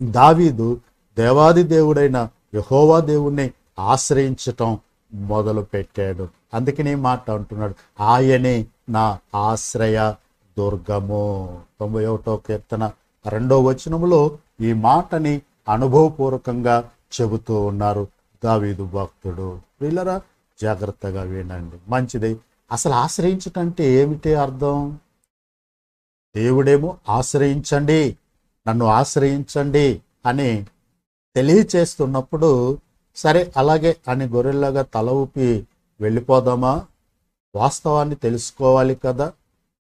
[0.02, 0.80] దావీదు
[1.18, 4.78] దేవాది దేవుడైన యహోవా దేవుణ్ణి ఆశ్రయించటం
[5.14, 10.14] మొదలు పెట్టాడు అందుకని ఈ మాట అంటున్నాడు ఆయనే నా ఆశ్రయ
[10.58, 11.60] దుర్గము.
[11.80, 12.90] తొంభై ఒకటో కీర్తన
[13.26, 18.06] రెండో వచనములో ఈ మాటని అనుభవపూర్వకంగా చెబుతూ ఉన్నారు
[18.44, 19.58] దావీదు భక్తుడు.
[19.80, 20.20] వీళ్ళరా
[20.62, 21.76] జాగ్రత్తగా వినండి.
[21.88, 22.40] మంచిది.
[22.72, 24.98] అసలు ఆశ్రయించటంటే ఏమిటి అర్థం?
[26.36, 28.16] దేవుడేమో ఆశ్రయించండి
[28.68, 30.66] నన్ను ఆశ్రయించండి అని
[31.36, 32.78] తెలియచేస్తున్నప్పుడు
[33.16, 35.66] సరే అలాగే అని గొర్రెల్లాగా తల ఊపి
[36.00, 36.86] వెళ్ళిపోదామా?
[37.54, 39.32] వాస్తవాన్ని తెలుసుకోవాలి కదా.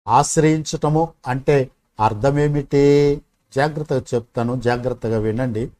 [0.08, 3.20] ఆశ్రయించటము అంటే అర్థమేమిటి?
[3.54, 5.70] జాగ్రత్తగా చెప్తాను జాగ్రత్తగా వినండి.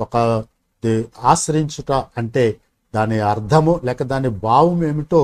[0.00, 0.44] ఒక
[0.84, 2.60] దే- ఆశ్రయించుట అంటే
[2.96, 5.22] దాని అర్థము లేక దాని భావం ఏమిటో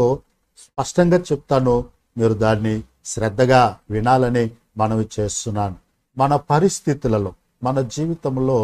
[0.59, 1.75] స్పష్టంగా చెప్తాను.
[2.19, 4.45] మీరు దాన్ని శ్రద్ధగా వినాలని
[4.77, 5.77] మనవి చేస్తున్నాను.
[6.19, 7.33] మన పరిస్థితులలో
[7.63, 8.59] మన జీవితంలో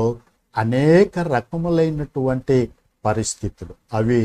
[0.57, 2.59] అనేక రకములైనటువంటి
[3.05, 3.75] పరిస్థితులు.
[3.95, 4.21] అవి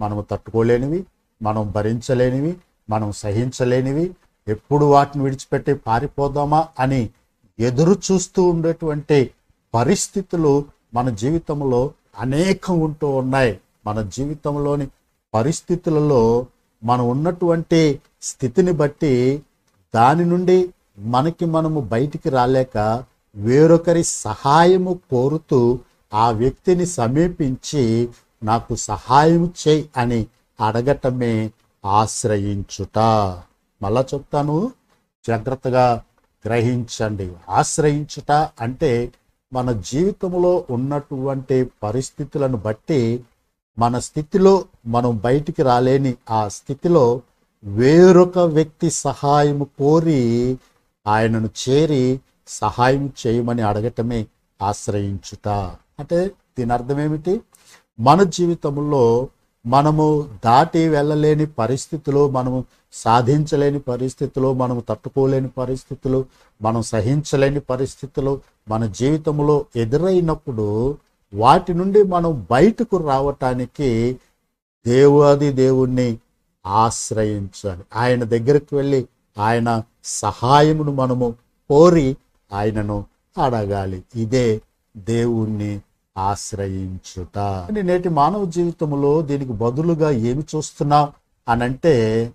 [0.00, 1.00] మనము తట్టుకోలేనివి
[1.42, 2.56] మనం భరించలేనివి
[2.90, 4.14] మనం సహించలేనివి
[4.48, 7.10] ఎప్పుడు వాటిని విడిచిపెట్టి పారిపోదామా అని
[7.60, 9.30] ఎదురు చూస్తూ ఉండేటువంటి
[9.74, 10.52] పరిస్థితులు
[10.94, 11.80] మన జీవితంలో
[12.18, 13.60] అనేకం ఉంటూ ఉన్నాయి.
[13.88, 14.88] మన జీవితంలోని
[15.34, 16.46] పరిస్థితులలో
[16.84, 19.42] మనం ఉన్నటువంటి స్థితిని బట్టి
[19.94, 23.04] దాని నుండి మనకి మనము బయటికి రాలేక
[23.36, 25.78] వేరొకరి సహాయము కోరుతూ
[26.14, 28.08] ఆ వ్యక్తిని సమీపించి
[28.42, 30.26] నాకు సహాయం చేయి అని
[30.66, 31.52] అడగటమే
[31.84, 32.98] ఆశ్రయించుట.
[33.82, 34.72] మళ్ళా చెప్తాను
[35.26, 36.02] జాగ్రత్తగా
[36.46, 37.32] గ్రహించండి.
[37.48, 39.12] ఆశ్రయించుట అంటే
[39.52, 43.24] మన జీవితంలో ఉన్నటువంటి పరిస్థితులను బట్టి
[43.78, 47.20] మన స్థితిలో మనం బయటికి రాలేని ఆ స్థితిలో
[47.64, 50.20] వేరొక వ్యక్తి సహాయం కోరి
[51.06, 54.26] ఆయనను చేరి సహాయం చేయమని అడగటమే
[54.62, 55.48] ఆశ్రయించుట.
[56.00, 57.40] అంటే దీని అర్థం ఏమిటి?
[58.00, 59.28] మన జీవితంలో
[59.66, 60.04] మనము
[60.44, 66.26] దాటి వెళ్ళలేని పరిస్థితులు మనము సాధించలేని పరిస్థితులు మనము తట్టుకోలేని పరిస్థితులు
[66.62, 70.98] మనం సహించలేని పరిస్థితులు మన జీవితంలో ఎదురైనప్పుడు
[71.34, 74.16] వాటి నుండి మనం బయటకు రావటానికి
[74.86, 76.18] దేవాది దేవుణ్ణి
[76.66, 77.82] ఆశ్రయించాలి.
[77.96, 81.34] ఆయన దగ్గరికి వెళ్ళి ఆయన సహాయమును మనము
[81.70, 82.16] కోరి
[82.52, 83.04] ఆయనను
[83.44, 84.02] అడగాలి.
[84.16, 84.60] ఇదే
[84.96, 85.80] దేవుణ్ణి
[86.18, 87.38] ఆశ్రయించుట.
[87.38, 91.12] అని నేటి మానవ జీవితంలో దీనికి బదులుగా ఏమి చూస్తున్నా
[91.48, 92.32] అనంటే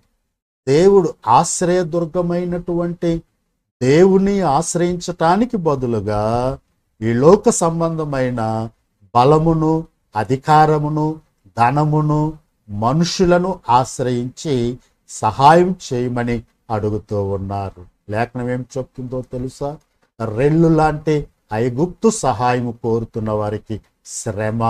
[0.68, 3.22] దేవుడు ఆశ్రయదుర్గమైనటువంటి
[3.82, 6.58] దేవుని ఆశ్రయించటానికి బదులుగా
[7.02, 8.70] ఈ లోక సంబంధమైన
[9.14, 9.84] బలమును
[10.16, 11.20] అధికారమును
[11.58, 12.32] ధనమును
[12.70, 17.82] మనుషులను ఆశ్రయించి సహాయం చేయమని అడుగుతూ ఉన్నారు.
[18.10, 19.76] లేఖనం ఏం చెప్తుందో తెలుసా?
[20.24, 24.62] రెల్లు లాంటి ఐగుప్తు సహాయం కోరుతున్న వారికి శ్రమ.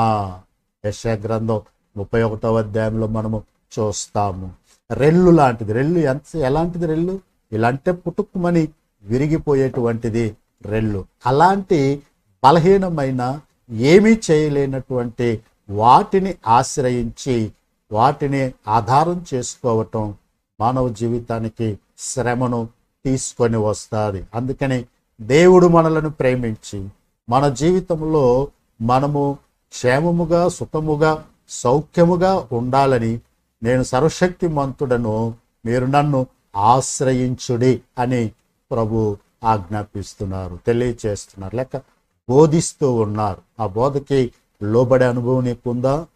[0.85, 1.61] యశ గ్రంథం
[1.96, 3.42] ముప్పై ఒకటవ అధ్యాయంలో మనము
[3.74, 4.52] చూస్తాము.
[4.90, 5.72] రెల్లు లాంటిది.
[5.72, 7.20] రెల్లు ఎంత ఎలాంటిది రెల్లు?
[7.52, 8.68] ఇలాంటి పుట్టుకుమని
[9.04, 11.04] విరిగిపోయేటువంటిది రెల్లు.
[11.26, 12.02] అలాంటి
[12.44, 17.53] బలహీనమైన ఏమీ చేయలేనటువంటి వాటిని ఆశ్రయించి
[17.92, 20.14] వాటిని ఆధారం చేసుకోవటం
[20.61, 22.68] మానవ జీవితానికి శ్రమను
[23.05, 24.24] తీసుకొని వస్తుంది.
[24.35, 24.85] అందుకని
[25.20, 26.88] దేవుడు మనలను ప్రేమించి
[27.29, 28.48] మన జీవితంలో
[28.81, 29.38] మనము
[29.72, 33.20] క్షేమముగా సుఖముగా సౌఖ్యముగా ఉండాలని
[33.62, 35.35] నేను సర్వశక్తిమంతుడను
[35.66, 38.33] మీరు నన్ను ఆశ్రయించుడి అని
[38.70, 41.57] ప్రభు ఆజ్ఞాపిస్తున్నారు తెలియచేస్తున్నారు.
[41.57, 41.83] లేక
[42.28, 43.42] బోధిస్తూ ఉన్నారు.
[43.60, 44.32] ఆ బోధకి
[44.62, 46.06] లోబడే అనుభవం నీకుందా?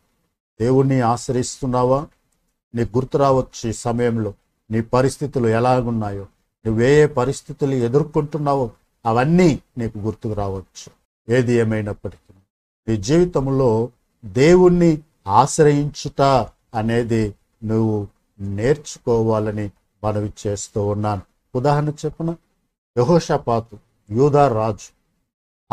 [0.61, 2.07] దేవుణ్ణి ఆశ్రయిస్తున్నావా?
[2.75, 4.35] నీకు గుర్తు రావచ్చు ఈ సమయంలో.
[4.71, 6.27] నీ పరిస్థితులు ఎలాగున్నాయో?
[6.67, 8.71] నువ్వు ఏ పరిస్థితులు ఎదుర్కొంటున్నావో?
[9.07, 10.91] అవన్నీ నీకు గుర్తుకు రావచ్చు.
[11.33, 12.35] ఏది ఏమైనప్పటికీ.
[12.89, 13.89] నీ జీవితంలో
[14.25, 16.23] దేవుణ్ణి ఆశ్రయించుట
[16.75, 18.09] అనేది నువ్వు
[18.41, 19.71] నేర్చుకోవాలని
[20.05, 21.23] మనవి చేస్తూ ఉన్నాను.
[21.55, 22.37] ఉదాహరణ చెప్పన?
[22.99, 23.79] యహోషపాతు
[24.11, 24.98] యూదా రాజు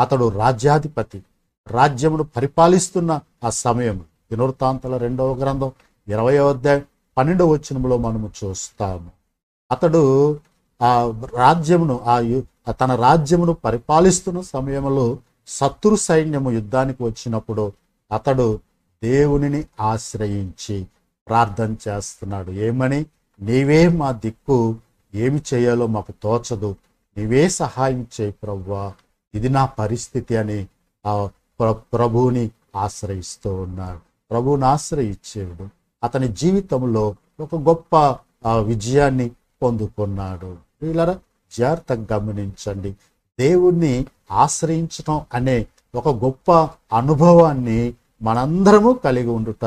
[0.00, 1.22] అతడు రాజ్యాధిపతి
[1.68, 5.72] రాజ్యమును పరిపాలిస్తున్న ఆ సమయం దినవృత్తాంతల రెండవ గ్రంథం
[6.08, 6.82] ఇరవై అధ్యాయం
[7.18, 9.10] పన్నెండవ వచనంలో మనము చూస్తాము.
[9.72, 10.32] అతడు
[10.82, 17.72] ఆ రాజ్యమును ఆ యు- తన రాజ్యమును పరిపాలిస్తున్న సమయంలో శత్రు సైన్యము యుద్ధానికి వచ్చినప్పుడు
[18.12, 18.60] అతడు
[19.02, 20.86] దేవునిని ఆశ్రయించి
[21.28, 22.50] ప్రార్థన చేస్తున్నాడు.
[22.50, 23.06] ఏమని?
[23.40, 24.76] నీవే మా దిక్కు
[25.14, 26.76] ఏమి చేయాలో మాకు తోచదు.
[27.16, 28.92] నీవే సహాయం చేయి ప్రవ్వా.
[29.36, 30.66] ఇది నా పరిస్థితి అని
[31.06, 31.28] ఆ
[31.60, 33.98] ప్ర- ప్రభువుని ఆశ్రయిస్తూ ఉన్నాడు.
[34.30, 35.68] ప్రభువుని ఆశ్రయించేవాడు
[36.04, 37.96] అతని జీవితంలో ఒక గొప్ప
[38.60, 39.30] విజయాన్ని
[39.62, 40.56] పొందుకున్నాడు.
[40.82, 41.18] వీళ్ళరా
[41.58, 42.90] జాగ్రత్తగా గమనించండి.
[43.40, 46.52] దేవుణ్ణి ఆశ్రయించటం అనే ఒక గొప్ప
[46.96, 49.64] అనుభవాన్ని మనందరము కలిగి ఉండుట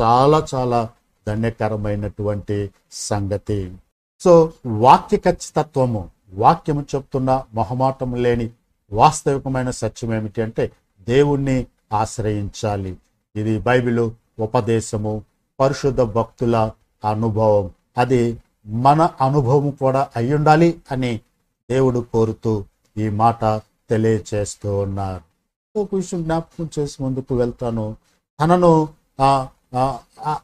[0.00, 0.90] చాలా చాలా
[1.26, 3.76] ధన్యకరమైనటువంటి సంగతి.
[4.20, 8.50] సో వాక్య ఖచ్చితత్వము వాక్యము చెప్తున్న మొహమాటం లేని
[8.92, 10.72] వాస్తవికమైన సత్యం ఏమిటి అంటే
[11.08, 12.96] దేవుణ్ణి ఆశ్రయించాలి.
[13.36, 15.24] ఇది బైబిలు ఉపదేశము
[15.60, 16.70] పరిశుద్ధ భక్తుల
[17.04, 17.70] అనుభవం.
[17.98, 21.20] అది మన అనుభవం కూడా అయి ఉండాలి అని
[21.70, 22.64] దేవుడు కోరుతూ
[22.96, 23.44] ఈ మాట
[23.90, 25.22] తెలియచేస్తూ ఉన్నారు.
[25.78, 27.96] ఒక విషయం జ్ఞాపకం చేసి ముందుకు వెళ్తాను.
[28.40, 28.88] తనను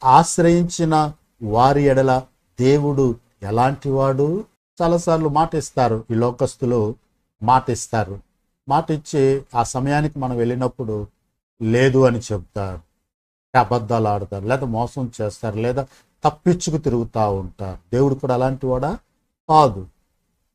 [0.04, 2.22] ఆశ్రయించిన వారి ఎడల
[2.61, 4.44] దేవుడు ఎలాంటి వాడు?
[4.83, 6.94] చాలాసార్లు మాట ఇస్తారు ఈ లోకస్తులు
[7.42, 8.20] మాట ఇస్తారు
[8.68, 11.07] మాట ఇచ్చి ఆ సమయానికి మనం వెళ్ళినప్పుడు
[11.62, 12.81] లేదు అని చెప్తారు.
[13.59, 15.87] అబద్ధాలు ఆడతారు లేదా మోసం చేస్తారు లేదా
[16.24, 17.79] తప్పించుకు తిరుగుతూ ఉంటారు.
[17.92, 18.98] దేవుడు కూడా అలాంటి వాడా?
[19.48, 19.87] కాదు.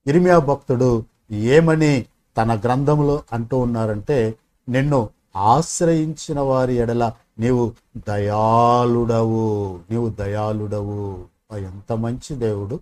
[0.08, 2.06] ఇరిమియా భక్తుడు ఏమని
[2.38, 4.36] తన గ్రంథంలో అంటూ ఉన్నారంటే
[4.70, 7.74] నిన్ను ఆశ్రయించిన వారి ఎడల నీవు
[8.08, 11.26] దయాళుడవు నీవు దయాళుడవు.
[11.58, 12.80] ఎంత మంచి దేవుడు.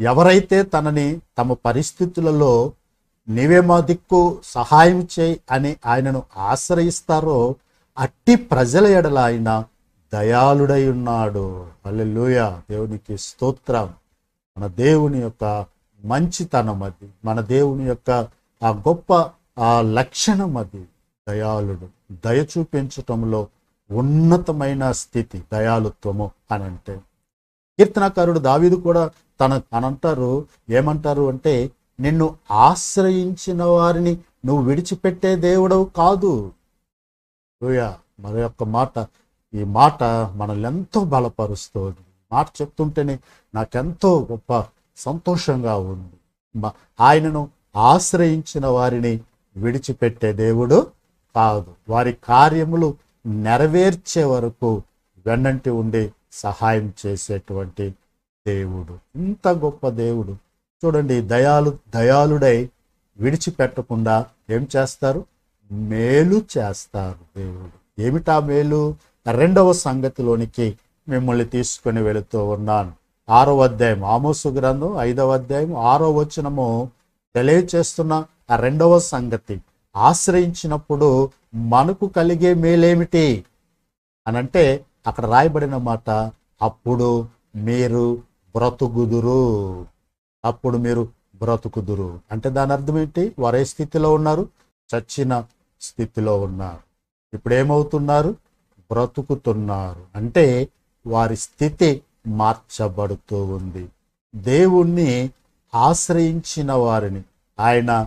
[0.00, 2.72] ఎవరైతే తనని తమ పరిస్థితులలో
[3.28, 7.54] నీవే మా దిక్కు సహాయం చేయి అని ఆయనను ఆశ్రయిస్తారో
[7.98, 9.64] అట్టి ప్రజల ఎడల ఆయన
[10.12, 11.66] దయాళుడై ఉన్నాడు.
[11.86, 13.94] అల్లెలుయ దేవునికి స్తోత్రం.
[14.58, 15.66] మన దేవుని యొక్క
[16.04, 17.08] మంచితనం అది.
[17.24, 18.10] మన దేవుని యొక్క
[18.62, 20.88] ఆ గొప్ప ఆ లక్షణం అది.
[21.28, 22.14] దయాళుడు.
[22.26, 23.46] దయ చూపించటంలో
[23.90, 26.96] ఉన్నతమైన స్థితి దయాలుత్వము అని అంటే.
[27.78, 29.10] కీర్తనకారుడు దావీదు కూడా
[29.40, 36.46] తన అని అంటారు ఏమంటారు అంటే నిన్ను ఆశ్రయించిన వారిని నువ్వు విడిచిపెట్టే దేవుడవు కాదు.
[36.46, 37.98] హల్లెలూయా.
[38.20, 39.06] మరి యొక్క మాట.
[39.54, 40.02] ఈ మాట
[40.34, 41.96] మనల్ని ఎంతో బలపరుస్తుంది.
[42.32, 43.18] మాట చెప్తుంటేనే
[43.54, 44.64] నాకెంతో గొప్ప
[44.96, 46.66] సంతోషంగా ఉంది.
[47.00, 49.20] ఆయనను ఆశ్రయించిన వారిని
[49.56, 50.90] విడిచిపెట్టే దేవుడు
[51.36, 51.74] కాదు.
[51.88, 54.82] వారి కార్యములు నెరవేర్చే వరకు
[55.26, 57.94] వెన్నంటి ఉండి సహాయం చేసేటువంటి
[58.46, 58.98] దేవుడు.
[59.16, 60.36] ఇంత గొప్ప దేవుడు.
[60.84, 62.68] చూడండి దయాలు దయాళుడై
[63.18, 65.24] విడిచిపెట్టకుండా ఏం చేస్తారు?
[65.72, 68.02] మేలు చేస్తారు దేవుడు.
[68.02, 68.94] ఏమిటా మేలు?
[69.32, 72.92] రెండవ సంగతిలోనికి మిమ్మల్ని తీసుకొని వెళుతూ ఉన్నాను.
[73.28, 76.90] ఆరో అధ్యాయం ఆమోసు గ్రంథం ఐదవ అధ్యాయం ఆరో వచనము
[77.34, 79.62] తెలియచేస్తున్న ఆ రెండవ సంగతి.
[79.96, 83.44] ఆశ్రయించినప్పుడు మనకు కలిగే మేలేమిటి?
[84.26, 86.10] అనంటే అక్కడ రాయబడిన మాట
[86.62, 88.14] అప్పుడు మీరు
[88.56, 89.86] బ్రతుకుదురు.
[90.44, 92.20] అప్పుడు మీరు బ్రతుకుదురు.
[92.32, 93.34] అంటే దాని అర్థం ఏంటి?
[93.38, 94.48] వారు ఏ స్థితిలో ఉన్నారు
[94.96, 95.44] చచ్చిన
[95.80, 96.78] స్థితిలో ఉన్నారు.
[97.34, 98.36] ఇప్పుడు ఏమవుతున్నారు
[98.78, 100.04] బ్రతుకుతున్నారు.
[100.14, 100.68] అంటే
[101.06, 103.88] వారి స్థితి మార్చబడుతూ ఉంది.
[104.36, 105.30] దేవుణ్ణి
[105.74, 107.22] ఆశ్రయించిన వారిని
[107.60, 108.06] ఆయన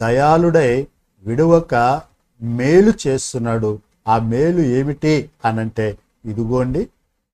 [0.00, 0.86] దయాళుడై
[1.22, 2.02] విడువక
[2.42, 3.80] మేలు చేస్తున్నాడు.
[4.08, 6.88] ఆ మేలు ఏమిటి అనంటే ఇదిగోండి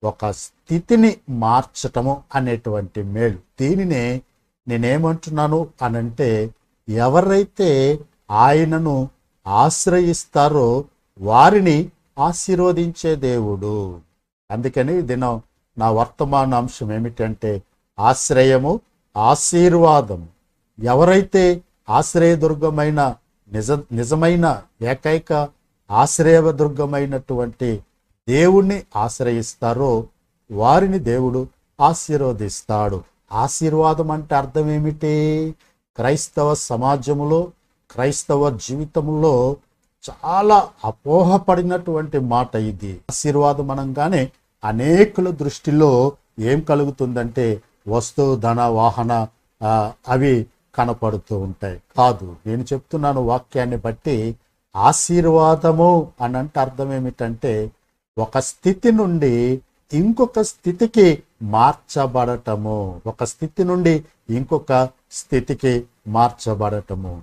[0.05, 3.39] ఒక స్థితిని మార్చటము అనేటువంటి మేలు.
[3.61, 4.23] దీనినే
[4.69, 6.55] నేనేమంటున్నాను అనంటే
[6.89, 7.99] ఎవరైతే
[8.31, 9.09] ఆయనను
[9.47, 10.85] ఆశ్రయిస్తారో
[11.21, 14.01] వారిని ఆశీర్వదించే దేవుడు.
[14.51, 15.43] అందుకని దినం
[15.79, 17.63] నా వర్తమాన అంశం ఏమిటంటే
[17.99, 18.81] ఆశ్రయము
[19.17, 20.27] ఆశీర్వాదము.
[20.83, 23.15] ఎవరైతే ఆశ్రయదుర్గమైన
[23.53, 25.49] నిజ నిజమైన ఏకైక
[25.91, 27.85] ఆశ్రయదుర్గమైనటువంటి
[28.29, 30.07] దేవుణ్ణి ఆశ్రయిస్తారో
[30.53, 31.49] వారిని దేవుడు
[31.81, 33.05] ఆశీర్వదిస్తాడు.
[33.33, 35.55] ఆశీర్వాదం అంటే అర్థం ఏమిటి?
[35.97, 37.53] క్రైస్తవ సమాజంలో
[37.91, 39.57] క్రైస్తవ జీవితంలో
[40.05, 43.01] చాలా అపోహపడినటువంటి మాట ఇది.
[43.11, 44.33] ఆశీర్వాదం అనగానే
[44.65, 49.27] అనేకుల దృష్టిలో ఏం కలుగుతుందంటే వస్తు ధన వాహన
[50.09, 51.83] అవి కనపడుతూ ఉంటాయి.
[51.97, 54.37] కాదు నేను చెప్తున్నాను వాక్యాన్ని బట్టి
[54.77, 57.71] ఆశీర్వాదము అని అంటే అర్థం ఏమిటంటే
[58.19, 59.61] ఒక స్థితి నుండి
[59.93, 63.03] ఇంకొక స్థితికి మార్చబడటము.
[63.07, 67.23] ఒక స్థితి నుండి ఇంకొక స్థితికి మార్చబడటము.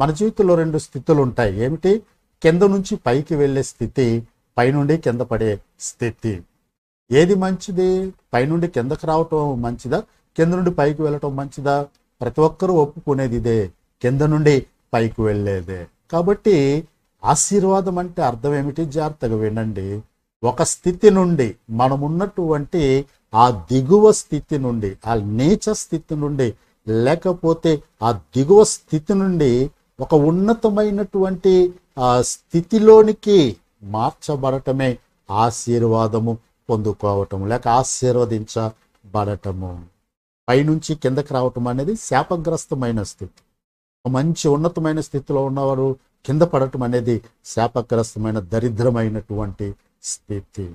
[0.00, 2.02] మన జీవితంలో రెండు స్థితులు ఉంటాయి ఏమిటి?
[2.42, 6.42] కింద నుంచి పైకి వెళ్ళే స్థితి పైనుండి కింద పడే స్థితి.
[7.12, 8.12] ఏది మంచిది?
[8.34, 10.00] పైనుండి కిందకు రావటం మంచిదా?
[10.36, 11.86] కింద నుండి పైకి వెళ్ళటం మంచిదా?
[12.20, 13.70] ప్రతి ఒక్కరూ ఒప్పుకునేది ఇదే.
[14.02, 15.86] కింద నుండి పైకి వెళ్ళేదే.
[16.12, 16.88] కాబట్టి
[17.24, 18.84] ఆశీర్వాదం అంటే అర్థం ఏమిటి?
[18.84, 20.02] జాగ్రత్తగా వినండి.
[20.42, 22.82] ఒక స్థితి నుండి మనం ఉన్నటువంటి
[23.34, 26.48] ఆ దిగువ స్థితి నుండి ఆ నీచ స్థితి నుండి
[26.86, 27.72] లేకపోతే
[28.02, 29.50] ఆ దిగువ స్థితి నుండి
[30.00, 31.54] ఒక ఉన్నతమైనటువంటి
[31.98, 33.38] ఆ స్థితిలోనికి
[33.96, 34.90] మార్చబడటమే
[35.30, 36.32] ఆశీర్వాదము
[36.68, 39.70] పొందుకోవటము లేక ఆశీర్వదించబడటము.
[40.48, 43.38] పైనుంచి కిందకి రావటం అనేది శాపగ్రస్తమైన స్థితి.
[44.04, 45.88] ఒక మంచి ఉన్నతమైన స్థితిలో ఉన్నవారు
[46.26, 49.66] కింద పడటం అనేది శాపగ్రస్తమైన దరిద్రమైనటువంటి
[50.02, 50.74] స్థితి.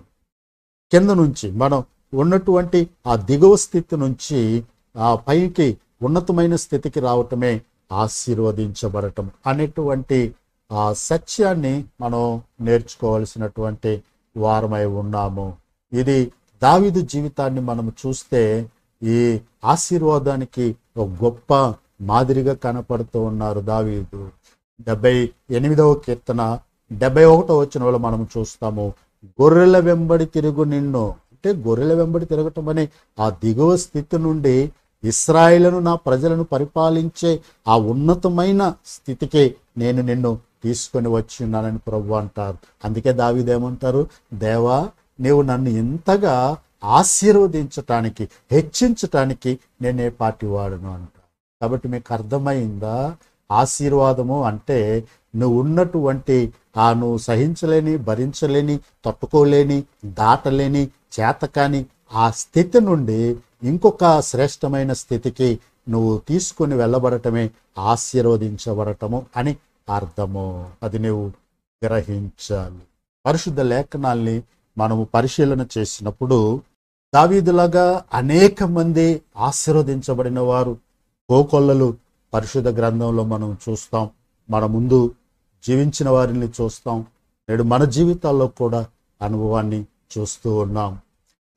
[0.92, 1.84] కింద నుంచి మనం
[2.14, 4.64] ఉన్నటువంటి ఆ దిగువ స్థితి నుంచి
[4.98, 10.36] ఆ పైకి ఉన్నతమైన స్థితికి రావటమే ఆశీర్వదించబడటం అనేటువంటి
[10.72, 14.04] ఆ సత్యాన్ని మనం నేర్చుకోవాల్సినటువంటి
[14.38, 15.58] వారమై ఉన్నాము.
[15.94, 16.32] ఇది
[16.64, 18.70] దావీదు జీవితాన్ని మనం చూస్తే
[19.04, 24.32] ఈ ఆశీర్వాదానికి ఒక గొప్ప మాదిరిగా కనపడుతూ ఉన్నారు దావీదు.
[24.82, 26.60] డెబ్బై ఎనిమిదవ కీర్తన
[26.94, 28.94] డెబ్బై ఒకటో వచ్చిన వాళ్ళు మనం చూస్తాము.
[29.42, 31.04] గొర్రెల వెంబడి తిరుగు నిన్ను.
[31.32, 32.86] అంటే గొర్రెల వెంబడి తిరగటం అనే
[33.20, 34.56] ఆ దిగువ స్థితి నుండి
[35.04, 37.32] ఇస్రాయిలను నా ప్రజలను పరిపాలించే
[37.68, 40.32] ఆ ఉన్నతమైన స్థితికి నేను నిన్ను
[40.64, 42.58] తీసుకొని వచ్చి ఉన్నానని ప్రభు అంటారు.
[42.86, 44.02] అందుకే దావిదేమంటారు
[44.34, 44.78] దేవా
[45.20, 46.36] నీవు నన్ను ఇంతగా
[46.84, 49.52] ఆశీర్వదించటానికి హెచ్చించటానికి
[49.82, 51.16] నేనే పాటి వాడును అంట
[51.62, 52.96] కాబట్టి మీకు అర్థమైందా?
[53.52, 54.80] ఆశీర్వాదము అంటే
[55.36, 60.84] నువ్వు ఉన్నటువంటి ఆ నువ్వు సహించలేని భరించలేని తట్టుకోలేని దాటలేని
[61.20, 65.60] చేతకాని ఆ స్థితి నుండి ఇంకొక శ్రేష్టమైన స్థితికి
[65.90, 69.58] నువ్వు తీసుకుని వెళ్ళబడటమే ఆశీర్వదించబడటము అని
[69.94, 70.72] అర్థము.
[70.84, 71.32] అది నువ్వు
[71.86, 72.80] గ్రహించాలి.
[73.26, 74.44] పరిశుద్ధ లేఖనాల్ని
[74.78, 76.62] మనము పరిశీలన చేసినప్పుడు
[77.14, 80.78] దావీదులాగా అనేక మంది ఆశీర్వదించబడిన వారు.
[81.30, 81.98] కోకొల్లలు
[82.34, 84.10] పరిశుద్ధ గ్రంథంలో మనం చూస్తాం.
[84.50, 85.12] మన ముందు
[85.68, 87.06] జీవించిన వారిని చూస్తాం.
[87.50, 88.86] నేడు మన జీవితాల్లో కూడా
[89.22, 89.86] అనుభవాన్ని
[90.18, 91.00] చూస్తూ ఉన్నాం.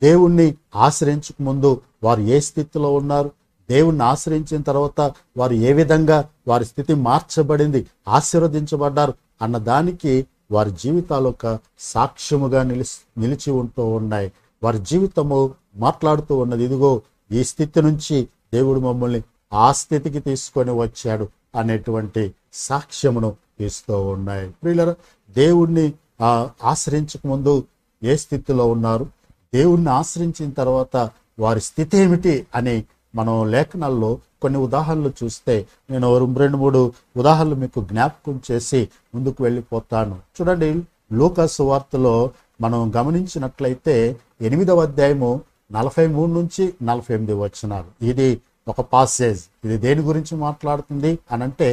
[0.03, 3.31] దేవుణ్ణి ఆశ్రయించక ముందు వారు ఏ స్థితిలో ఉన్నారు?
[3.71, 7.87] దేవుణ్ణి ఆశ్రయించిన తర్వాత వారు ఏ విధంగా వారి స్థితి మార్చబడింది?
[8.09, 9.15] ఆశీర్వదించబడ్డారు?
[9.43, 14.33] అన్న దానికి వారి జీవితాలు ఒక సాక్ష్యముగా నిలిచి నిలిచి ఉంటూ ఉన్నాయి.
[14.63, 17.03] వారి జీవితము మాట్లాడుతూ ఉన్నది ఇదిగో
[17.33, 24.51] ఈ స్థితి నుంచి దేవుడు మమ్మల్ని ఆ స్థితికి తీసుకొని వచ్చాడు అనేటువంటి సాక్ష్యమును ఇస్తూ ఉన్నాయి.
[24.63, 24.95] ప్రియులరా
[25.37, 25.87] దేవుణ్ణి
[26.21, 26.29] ఆ,
[26.65, 27.53] ఆశ్రయించక ముందు
[28.03, 29.05] ఏ స్థితిలో ఉన్నారు?
[29.55, 30.97] దేవుణ్ణి ఆశ్రయించిన తర్వాత
[31.39, 32.77] వారి స్థితి ఏమిటి అని
[33.15, 34.11] మనం లేఖనాల్లో
[34.43, 35.55] కొన్ని ఉదాహరణలు చూస్తే
[35.91, 36.81] నేను రెండు మూడు
[37.17, 38.81] ఉదాహరణలు మీకు జ్ఞాపకం చేసి
[39.15, 40.17] ముందుకు వెళ్ళిపోతాను.
[40.37, 40.69] చూడండి
[41.13, 42.15] లూకాసు వార్తలో
[42.61, 43.95] మనం గమనించినట్లయితే
[44.41, 45.31] ఎనిమిదవ అధ్యాయము
[45.73, 51.69] నలభై మూడు నుంచి నలభై ఎనిమిది వచ్చినారు ఇది ఒక పాసేజ్ ఇది దేని గురించి మాట్లాడుతుంది అనంటే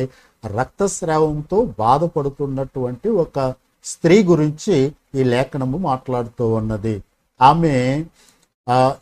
[0.45, 3.53] రక్తస్రావంతో బాధపడుతున్నటువంటి ఒక
[3.85, 7.03] స్త్రీ గురించి ఈ లేఖనము మాట్లాడుతూ ఉన్నది.
[7.41, 8.05] ఆమె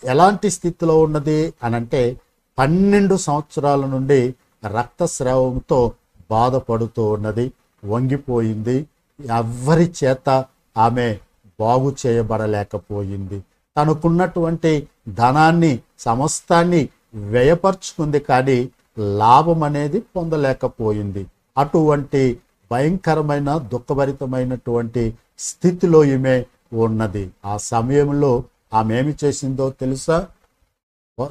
[0.06, 2.22] ఎలాంటి స్థితిలో ఉన్నది అనంటే
[2.60, 4.36] పన్నెండు సంవత్సరాల నుండి
[4.66, 5.92] రక్తస్రావంతో
[6.32, 7.52] బాధపడుతూ ఉన్నది.
[7.86, 8.88] వంగిపోయింది.
[9.32, 10.46] ఎవ్వరి చేత
[10.78, 11.18] ఆమె
[11.60, 13.44] బాగు చేయబడలేకపోయింది.
[13.78, 18.70] తనకున్నటువంటి ధనాన్ని సమస్తాన్ని వ్యయపరుచుకుంది కానీ
[19.00, 21.26] లాభం అనేది పొందలేకపోయింది.
[21.58, 22.38] అటువంటి
[22.72, 27.32] భయంకరమైన దుఃఖభరితమైనటువంటి స్థితిలో ఈమె ఉన్నది.
[27.46, 30.28] ఆ సమయంలో ఆమె ఏమి చేసిందో తెలుసా?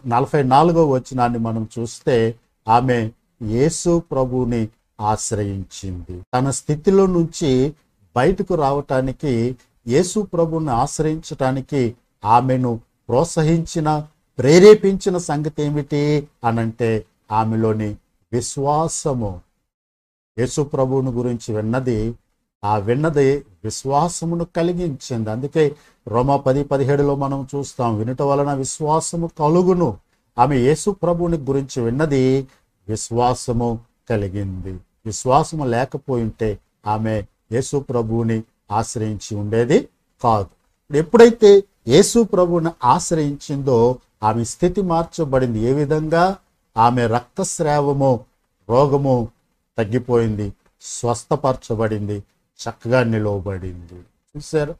[0.06, 2.34] నలభై నాలుగో వచనాన్ని మనం చూస్తే
[2.68, 3.10] ఆమె
[3.42, 4.68] యేసు ప్రభువుని
[5.00, 6.22] ఆశ్రయించింది.
[6.34, 7.72] తన స్థితిలో నుంచి
[8.16, 9.56] బయటకు రావటానికి
[9.88, 11.94] యేసు ప్రభువుని ఆశ్రయించటానికి
[12.24, 14.06] ఆమెను ప్రోత్సహించిన
[14.38, 17.96] ప్రేరేపించిన సంగతి ఏమిటి అనంటే ఆమెలోని
[18.32, 19.40] విశ్వాసము.
[20.38, 22.14] యేసు ప్రభువుని గురించి విన్నది
[22.64, 25.30] ఆ విన్నది విశ్వాసమును కలిగించింది.
[25.30, 25.76] అందుకే
[26.08, 29.98] రోమ పది పదిహేడులో మనం చూస్తాం వినుట వలన విశ్వాసము కలుగును.
[30.38, 32.48] ఆమె యేసు ప్రభువుని గురించి విన్నది
[32.88, 34.72] విశ్వాసము కలిగింది.
[35.06, 37.22] విశ్వాసము లేకపోయింటే ఆమె
[37.52, 39.88] యేసు ప్రభువుని ఆశ్రయించి ఉండేది
[40.22, 40.46] కాదు.
[40.96, 45.60] ఎప్పుడైతే యేసు ప్రభువుని ఆశ్రయించిందో ఆమె స్థితి మార్చబడింది.
[45.60, 46.36] ఏ విధంగా?
[46.76, 48.24] ఆమె రక్తస్రావము
[48.70, 49.28] రోగము
[49.78, 50.52] తగ్గిపోయింది
[50.82, 52.18] స్వస్థపరచబడింది
[52.60, 54.02] చక్కగా నిలవబడింది.
[54.36, 54.74] చూసారు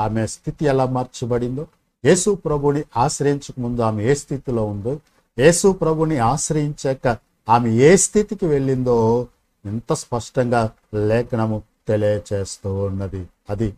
[0.00, 1.66] ఆమె స్థితి ఎలా మార్చబడిందో?
[2.04, 5.00] యేసు ప్రభుని ఆశ్రయించక ముందు ఆమె ఏ స్థితిలో ఉందో?
[5.38, 7.16] యేసు ప్రభుని ఆశ్రయించాక
[7.48, 9.26] ఆమె ఏ స్థితికి వెళ్ళిందో
[9.66, 13.28] ఎంత స్పష్టంగా లేఖనము తెలియచేస్తూ ఉన్నది.
[13.50, 13.74] అది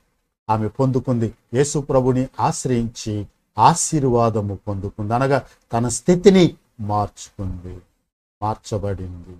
[0.51, 1.35] ఆమె పొందుకుంది.
[1.55, 3.27] యేసు ప్రభుని ఆశ్రయించి
[3.59, 5.14] ఆశీర్వాదము పొందుకుంది.
[5.14, 5.43] అనగా
[5.73, 7.79] తన స్థితిని మార్చుకుంది
[8.43, 9.37] మార్చబడింది.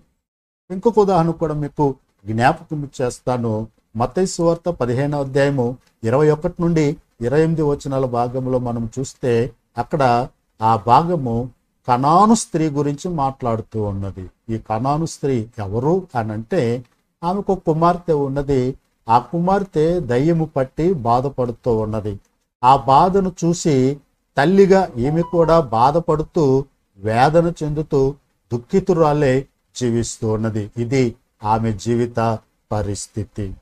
[0.71, 1.95] ఇంకొక ఉదాహరణ కూడా మీకు
[2.27, 3.69] జ్ఞాపకం చేస్తాను.
[3.97, 10.29] మత్తయి వార్త పదిహేనవ అధ్యాయము ఇరవై ఒకటి నుండి ఇరవై ఎనిమిది వచనాల భాగంలో మనం చూస్తే అక్కడ
[10.63, 11.51] ఆ భాగము
[11.89, 14.31] కణాను స్త్రీ గురించి మాట్లాడుతూ ఉన్నది.
[14.51, 16.85] ఈ కణాను స్త్రీ ఎవరు అని అంటే
[17.25, 18.79] ఆమెకు కుమార్తె ఉన్నది.
[19.09, 22.21] ఆ కుమార్తె దయ్యము పట్టి బాధపడుతూ ఉన్నది.
[22.65, 24.01] ఆ బాధను చూసి
[24.39, 26.65] తల్లిగా ఈమె కూడా బాధపడుతూ
[26.99, 28.15] వేదన చెందుతూ
[28.53, 32.39] దుఃఖితురాలే జీవిస్తూ ఉన్నది ఇది ఆమె జీవిత
[32.73, 33.55] పరిస్థితి.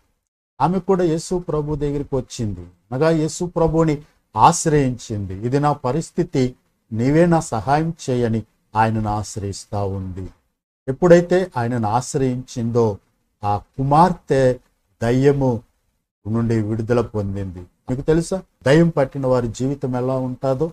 [0.61, 2.67] ఆమె కూడా యేసు ప్రభు దగ్గరికి వచ్చింది.
[2.93, 4.03] అనగా యేసు ప్రభుని
[4.37, 5.35] ఆశ్రయించింది.
[5.35, 6.55] ఇది నా పరిస్థితి.
[6.93, 8.43] నీవే నా సహాయం చేయని
[8.77, 10.31] ఆయనను ఆశ్రయిస్తా ఉంది.
[10.89, 12.99] ఎప్పుడైతే ఆయనను ఆశ్రయించిందో
[13.45, 14.59] ఆ కుమార్తె
[15.03, 15.61] దయ్యము
[16.29, 17.59] నుండి విడుదల పొందింది.
[17.59, 18.43] మీకు తెలుసా?
[18.67, 20.73] దయ్యం పట్టిన వారి జీవితం ఎలా ఉంటుందో?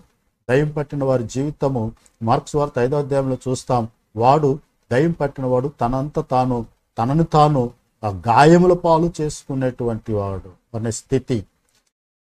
[0.52, 1.92] దయ్యం పట్టిన వారి జీవితము
[2.22, 3.88] మార్క్స్ వార్త ఐదో అధ్యాయంలో చూస్తాం.
[4.16, 4.58] వాడు
[4.92, 6.66] దయ్యం పట్టిన వాడు తనంత తాను
[6.98, 7.70] తనను తాను
[8.04, 11.46] ఆ గాయముల పాలు చేసుకునేటువంటి వాడు అనే స్థితి.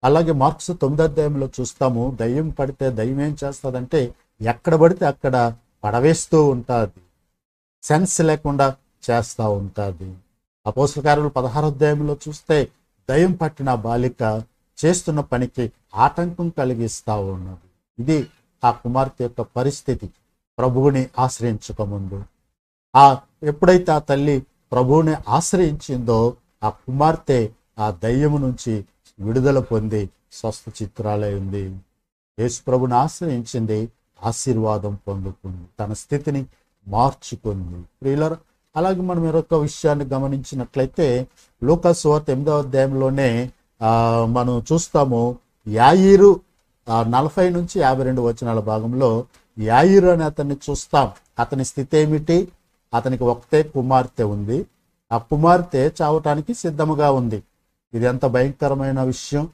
[0.03, 7.01] అలాగే మార్క్స్ తొమ్మిదో అధ్యాయంలో చూస్తాము దయ్యం పడితే దయ్యం ఏం చేస్తుందంటే ఎక్కడ పడితే అక్కడ పడవేస్తూ ఉంటుంది.
[7.83, 8.75] సెన్స్ లేకుండా
[9.11, 10.15] చేస్తూ ఉంటుంది.
[10.67, 12.67] అపోసకారులు పదహారు అధ్యాయంలో చూస్తే
[13.09, 14.43] దయ్యం పట్టిన బాలిక
[14.85, 17.68] చేస్తున్న పనికి ఆటంకం కలిగిస్తూ ఉన్నది.
[17.99, 18.17] ఇది
[18.63, 20.07] ఆ కుమార్తె యొక్క పరిస్థితి.
[20.57, 22.17] ప్రభువుని ఆశ్రయించకముందు.
[22.95, 23.05] ఆ
[23.43, 24.37] ఎప్పుడైతే ఆ తల్లి
[24.71, 26.19] ప్రభువుని ఆశ్రయించిందో
[26.63, 27.39] ఆ కుమార్తె
[27.79, 28.73] ఆ దయ్యము నుంచి
[29.19, 31.63] విడుదల పొంది స్వస్థ చిత్రాలై ఉంది
[32.39, 33.79] యేసు ప్రభుని ఆశ్రయించింది
[34.23, 36.41] ఆశీర్వాదం పొందుకుంది తన స్థితిని
[36.87, 37.79] మార్చుకుంది.
[38.01, 38.35] ప్రియులర్
[38.75, 41.07] అలాగే మనం మరొక విషయాన్ని గమనించినట్లయితే
[41.61, 43.29] లోకస్ వార్త ఎనిమిదవ అధ్యాయంలోనే
[44.35, 45.21] మనం చూస్తాము
[45.67, 46.31] యాయిరు
[46.91, 49.25] నలభై నుంచి యాభై రెండు వచనాల భాగంలో
[49.59, 51.11] యాయిర్ అనే అతన్ని చూస్తాం.
[51.39, 52.47] అతని స్థితి ఏమిటి?
[52.93, 54.65] అతనికి ఒకటే కుమార్తె ఉంది.
[55.11, 57.43] ఆ కుమార్తె చావటానికి సిద్ధముగా ఉంది.
[57.93, 59.49] ఇది ఎంత భయంకరమైన విషయం.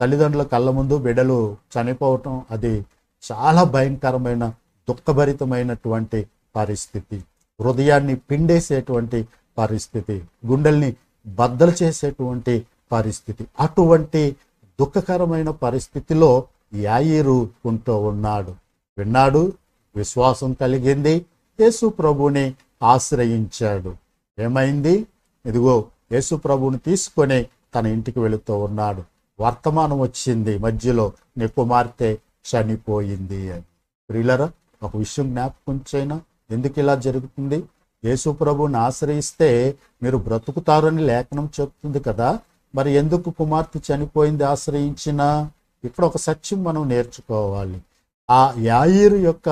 [0.00, 2.86] తల్లిదండ్రుల కళ్ళ ముందు బిడ్డలు చనిపోవటం అది
[3.32, 4.48] చాలా భయంకరమైన
[4.88, 7.24] దుఃఖభరితమైనటువంటి పరిస్థితి.
[7.60, 10.24] హృదయాన్ని పిండేసేటువంటి పరిస్థితి.
[10.46, 10.96] గుండెల్ని
[11.26, 13.46] బద్దలు చేసేటువంటి పరిస్థితి.
[13.60, 14.36] అటువంటి
[14.80, 16.44] దుఃఖకరమైన పరిస్థితిలో
[16.74, 18.54] యాయిరు ఉంటూ ఉన్నాడు.
[18.98, 19.52] విన్నాడు?
[19.96, 21.26] విశ్వాసం కలిగింది.
[21.60, 23.94] యేసు ప్రభుని ఆశ్రయించాడు.
[24.38, 25.06] ఏమైంది?
[25.46, 29.02] ఇదిగో యేసు ప్రభుని తీసుకొని తన ఇంటికి వెళుతూ ఉన్నాడు.
[29.40, 30.58] వర్తమానం వచ్చింది.
[30.58, 32.18] మధ్యలో నీ కుమార్తె
[32.56, 33.62] చనిపోయింది అని.
[34.10, 34.52] ప్రియులరా
[34.82, 36.20] ఒక విషయం జ్ఞాపకం చేయనా?
[36.50, 37.64] ఎందుకు ఇలా జరుగుతుంది?
[38.04, 42.38] యేసు ప్రభుని ఆశ్రయిస్తే మీరు బ్రతుకుతారని లేఖనం చెప్తుంది కదా.
[42.74, 45.50] మరి ఎందుకు కుమార్తె చనిపోయింది ఆశ్రయించినా?
[45.84, 47.82] ఇక్కడ ఒక సత్యం మనం నేర్చుకోవాలి.
[48.30, 49.48] ఆ యాయిరు యొక్క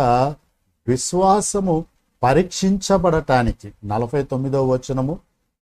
[0.89, 1.85] విశ్వాసము
[2.23, 5.19] పరీక్షించబడటానికి నలభై తొమ్మిదో వచనము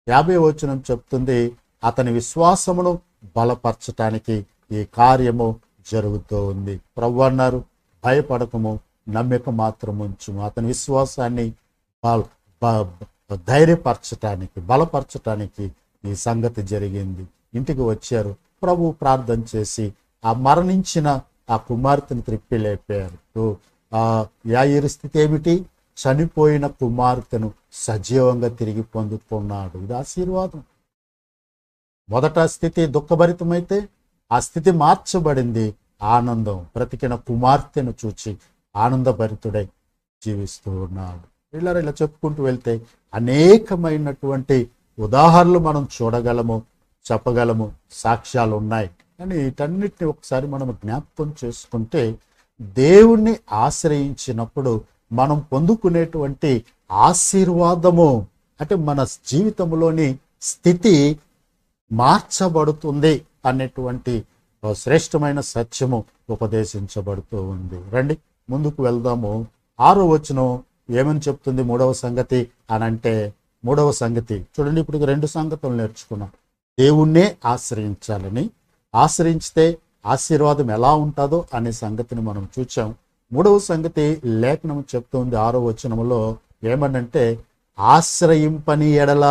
[0.10, 3.00] యాభై వచనం చెప్తుంది అతని విశ్వాసమును
[3.38, 5.60] బలపరచటానికి ఈ కార్యము
[5.92, 6.82] జరుగుతూ ఉంది.
[6.98, 7.64] ప్రభు అన్నారు
[8.06, 8.80] భయపడకము
[9.10, 10.46] నమ్మిక మాత్రం ఉంచుము.
[10.46, 11.54] అతని విశ్వాసాన్ని
[13.34, 15.72] ధైర్యపరచటానికి బలపరచటానికి
[16.06, 17.28] ఈ సంగతి జరిగింది.
[17.56, 18.36] ఇంటికి వచ్చారు.
[18.64, 19.94] ప్రభు ప్రార్థన చేసి
[20.26, 23.58] ఆ మరణించిన ఆ కుమార్తెను త్రిప్పి లేపారు
[23.94, 25.66] ఆ యాయిరు స్థితి ఏమిటి?
[25.98, 29.78] చనిపోయిన కుమార్తెను సజీవంగా తిరిగి పొందుకున్నాడు.
[29.78, 30.64] ఇది ఆశీర్వాదం.
[32.10, 33.88] మొదట స్థితి దుఃఖభరితమైతే
[34.32, 36.64] ఆ స్థితి మార్చబడింది ఆనందం.
[36.76, 38.38] బ్రతికిన కుమార్తెను చూచి
[38.76, 39.66] ఆనందభరితుడై
[40.22, 41.58] జీవిస్తూ ఉన్నాడు.
[41.58, 42.82] ఇలా ఇలా చెప్పుకుంటూ వెళ్తే
[43.14, 44.70] అనేకమైనటువంటి
[45.00, 46.64] ఉదాహరణలు మనం చూడగలము
[47.06, 48.90] చెప్పగలము సాక్ష్యాలు ఉన్నాయి
[49.20, 52.20] కానీ వీటన్నిటిని ఒకసారి మనం జ్ఞాపకం చేసుకుంటే
[52.62, 54.82] దేవుణ్ణి ఆశ్రయించినప్పుడు
[55.14, 58.28] మనం పొందుకునేటువంటి ఆశీర్వాదము
[58.62, 61.20] అంటే మన జీవితంలోని స్థితి
[61.92, 64.24] మార్చబడుతుంది అనేటువంటి
[64.72, 67.90] శ్రేష్టమైన సత్యము ఉపదేశించబడుతూ ఉంది.
[67.90, 68.18] రండి
[68.50, 69.48] ముందుకు వెళ్దాము.
[69.80, 73.34] ఆరో వచనం ఏమని చెప్తుంది మూడవ సంగతి అని అంటే
[73.66, 74.46] మూడవ సంగతి.
[74.54, 76.30] చూడండి ఇప్పుడు రెండు సంగతులు నేర్చుకున్నాం.
[76.80, 78.50] దేవుణ్ణే ఆశ్రయించాలని
[78.96, 82.96] ఆశ్రయించితే ఆశీర్వాదం ఎలా ఉంటుందో అనే సంగతిని మనం చూచాం.
[83.34, 87.44] మూడవ సంగతి లేఖనం చెప్తుంది ఆరో వచనంలో ఏమనంటే
[87.80, 89.26] ఆశ్రయింపని ఎడల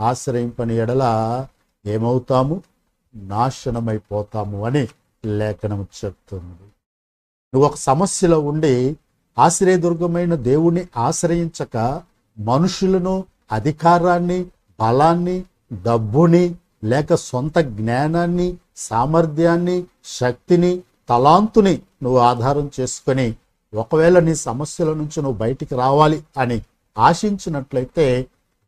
[0.00, 1.04] ఆశ్రయింపని ఎడల
[1.86, 2.62] ఏమవుతాము?
[3.14, 4.88] నాశనమైపోతాము అని
[5.24, 6.66] లేఖనం చెప్తుంది.
[7.54, 8.96] నువ్వు ఒక సమస్యలో ఉండి
[9.38, 12.02] ఆశ్రయదుర్గమైన దేవుణ్ణి ఆశ్రయించక
[12.38, 14.46] మనుషులను అధికారాన్ని
[14.80, 23.34] బలాన్ని డబ్బుని లేక సొంత జ్ఞానాన్ని సామర్థ్యాన్ని శక్తిని తలాంతుని నువ్వు ఆధారం చేసుకొని
[23.74, 26.62] ఒకవేళ నీ సమస్యల నుంచి నువ్వు బయటికి రావాలి అని
[26.98, 28.26] ఆశించినట్లయితే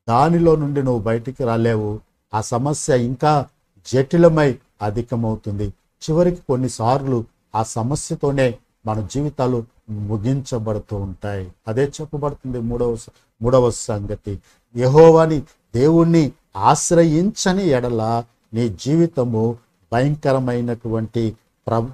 [0.08, 2.00] దానిలో నుండి నువ్వు బయటికి రాలేవు.
[2.34, 3.46] ఆ సమస్య ఇంకా
[3.86, 5.66] జటిలమై అధికమవుతుంది.
[6.02, 8.54] చివరికి కొన్నిసార్లు ఆ సమస్యతోనే
[8.86, 11.52] మన జీవితాలు ముగించబడుతూ ఉంటాయి.
[11.68, 12.96] అదే చెప్పబడుతుంది మూడవ
[13.42, 14.38] మూడవ సంగతి.
[14.76, 15.40] యహోవాని
[15.74, 19.58] దేవుణ్ణి ఆశ్రయించని ఎడల నీ జీవితము
[19.92, 21.36] భయంకరమైనటువంటి
[21.66, 21.90] ప్ర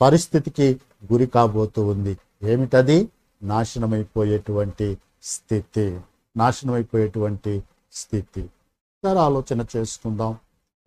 [0.00, 0.80] పరిస్థితికి
[1.12, 2.18] గురి కాబోతూ ఉంది.
[2.42, 3.08] ఏమిటది?
[3.42, 6.00] నాశనమైపోయేటువంటి స్థితి.
[6.36, 8.42] నాశనమైపోయేటువంటి స్థితి.
[8.42, 10.38] ఒకసారి ఆలోచన చేసుకుందాం.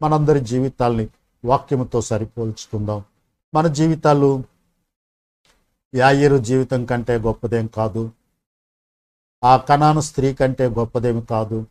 [0.01, 1.07] మనందరి జీవితాల్ని
[1.45, 3.03] వాక్యముతో సరిపోల్చుకుందాం.
[3.53, 4.43] మన జీవితాలు
[5.95, 8.11] యాయిరు జీవితం కంటే గొప్పదేం కాదు.
[9.43, 11.65] ఆ కణాను స్త్రీ కంటే గొప్పదేమి కాదు.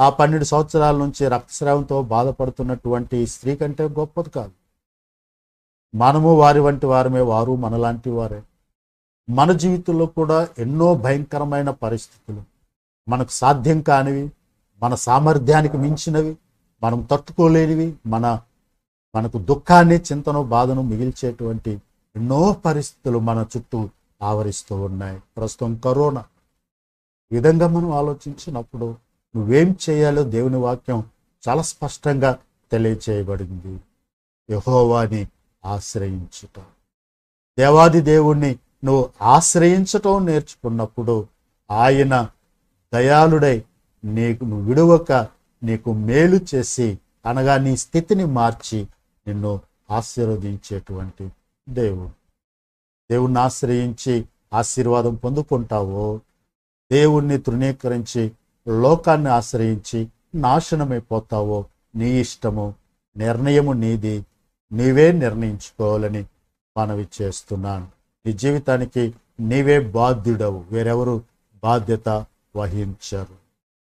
[0.00, 4.52] ఆ పన్నెండు సంవత్సరాల నుంచి రక్తస్రావంతో బాధపడుతున్నటువంటి స్త్రీ కంటే గొప్పది కాదు.
[5.96, 8.42] మనము వారి వంటి వారమే వారు మనలాంటి వారే.
[9.30, 12.42] మన జీవితంలో కూడా ఎన్నో భయంకరమైన పరిస్థితులు.
[13.08, 14.30] మనకు సాధ్యం కానివి
[14.82, 16.36] మన సామర్థ్యానికి మించినవి
[16.82, 18.40] మనం తట్టుకోలేనివి మన
[19.16, 21.70] మనకు దుఃఖాన్ని చింతను బాధను మిగిల్చేటువంటి
[22.16, 23.88] ఎన్నో పరిస్థితులు మన చుట్టూ
[24.22, 25.22] ఆవరిస్తూ ఉన్నాయి.
[25.36, 26.24] ప్రస్తుతం కరోనా.
[27.32, 31.04] విధంగా మనం ఆలోచించినప్పుడు నువ్వేం చేయాలో దేవుని వాక్యం
[31.48, 32.38] చాలా స్పష్టంగా
[32.72, 33.80] తెలియచేయబడింది.
[34.50, 35.28] యహోవాని
[35.64, 36.60] ఆశ్రయించుట.
[37.58, 41.28] దేవాది దేవుణ్ణి నువ్వు ఆశ్రయించటం నేర్చుకున్నప్పుడు
[41.70, 42.30] ఆయన
[42.94, 43.64] దయాళుడై
[44.04, 45.12] నీకు నువ్వు విడువక
[45.62, 48.86] నీకు మేలు చేసి అనగా నీ స్థితిని మార్చి
[49.26, 49.60] నిన్ను
[49.90, 51.32] ఆశీర్వదించేటువంటి
[51.68, 52.10] దేవుడు.
[53.10, 56.20] దేవుణ్ణి ఆశ్రయించి ఆశీర్వాదం పొందుకుంటావో
[56.92, 58.32] దేవుణ్ణి తృణీకరించి
[58.66, 62.74] లోకాన్ని ఆశ్రయించి నాశనమైపోతావో నీ ఇష్టము
[63.16, 64.24] నిర్ణయము నీది.
[64.72, 66.26] నీవే నిర్ణయించుకోవాలని
[66.76, 67.88] మనవి చేస్తున్నాను.
[68.26, 70.64] నీ జీవితానికి నీవే బాధ్యుడవు.
[70.70, 71.22] వేరెవరు
[71.62, 72.08] బాధ్యత
[72.56, 73.34] వహించరు.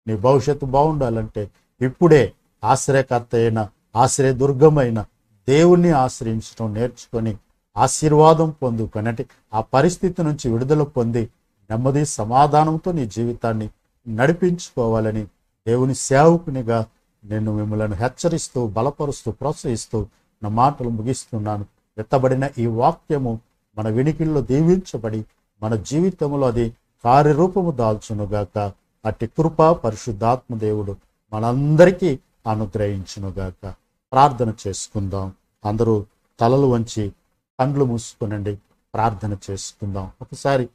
[0.06, 1.50] నీ భవిష్యత్తు బాగుండాలంటే
[1.80, 2.32] ఇప్పుడే
[2.64, 5.04] ఆశ్రయకర్త అయిన ఆశ్రయదుర్గమైన
[5.48, 7.36] దేవుణ్ణి ఆశ్రయించడం నేర్చుకొని
[7.76, 9.24] ఆశీర్వాదం పొందుకొని అంటే
[9.54, 11.22] ఆ పరిస్థితి నుంచి విడుదల పొంది
[11.70, 13.70] నెమ్మది సమాధానంతో నీ జీవితాన్ని
[14.08, 15.24] నడిపించుకోవాలని
[15.66, 16.86] దేవుని సేవకునిగా
[17.24, 20.06] నేను మిమ్మల్ని హెచ్చరిస్తూ బలపరుస్తూ ప్రోత్సహిస్తూ
[20.42, 21.66] నా మాటలు ముగిస్తున్నాను.
[21.98, 23.40] ఎత్తబడిన ఈ వాక్యము
[23.78, 25.24] మన వినికిల్లో దీవించబడి
[25.62, 28.72] మన జీవితంలో అది కార్యరూపము దాల్చునుగాక.
[29.04, 30.96] అట్టి కృప పరిశుద్ధాత్మ దేవుడు
[31.32, 33.74] మనందరికీ అనుగ్రహించునుగాక.
[34.12, 35.32] ప్రార్థన చేసుకుందాం.
[35.64, 36.06] అందరూ
[36.40, 37.12] తలలు వంచి
[37.60, 38.56] కండ్లు మూసుకునండి.
[38.94, 40.10] ప్రార్థన చేసుకుందాం.
[40.20, 40.68] ఒకసారి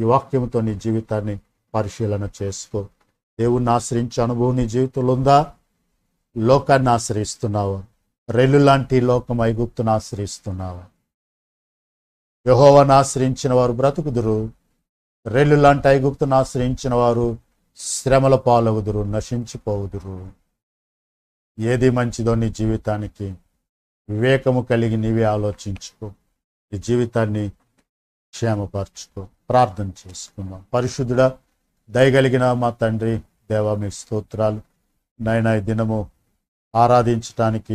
[0.00, 1.40] ఈ వాక్యంతో నీ జీవితాన్ని
[1.74, 2.88] పరిశీలన చేసుకో
[3.40, 5.52] దేవుణ్ణి ఆశ్రయించే అనుభవం నీ జీవితంలో ఉందా
[6.38, 7.84] లోకాన్ని ఆశ్రయిస్తున్నావు?
[8.30, 10.84] రెల్లు లాంటి లోకం ఐగుప్తును ఆశ్రయిస్తున్నావా?
[12.46, 14.50] యహోవాను ఆశ్రయించిన వారు బ్రతుకుదురు.
[15.26, 17.38] రెల్లు లాంటి ఐగుప్తును ఆశ్రయించిన వారు
[17.76, 20.32] శ్రమల పాలవుదురు నశించిపోవుదురు.
[21.60, 23.34] ఏది మంచిదో నీ జీవితానికి
[24.08, 26.12] వివేకము కలిగి నీవే ఆలోచించుకో.
[26.72, 27.48] నీ జీవితాన్ని
[28.30, 29.28] క్షేమపరచుకో.
[29.50, 30.64] ప్రార్థన చేసుకుందాం.
[30.74, 31.38] పరిశుద్ధుడా
[31.90, 34.60] దయగలిగిన మా తండ్రి దేవా మీ స్తోత్రాలు.
[35.20, 36.10] నాయన ఈ దినము
[36.74, 37.74] ఆరాధించటానికి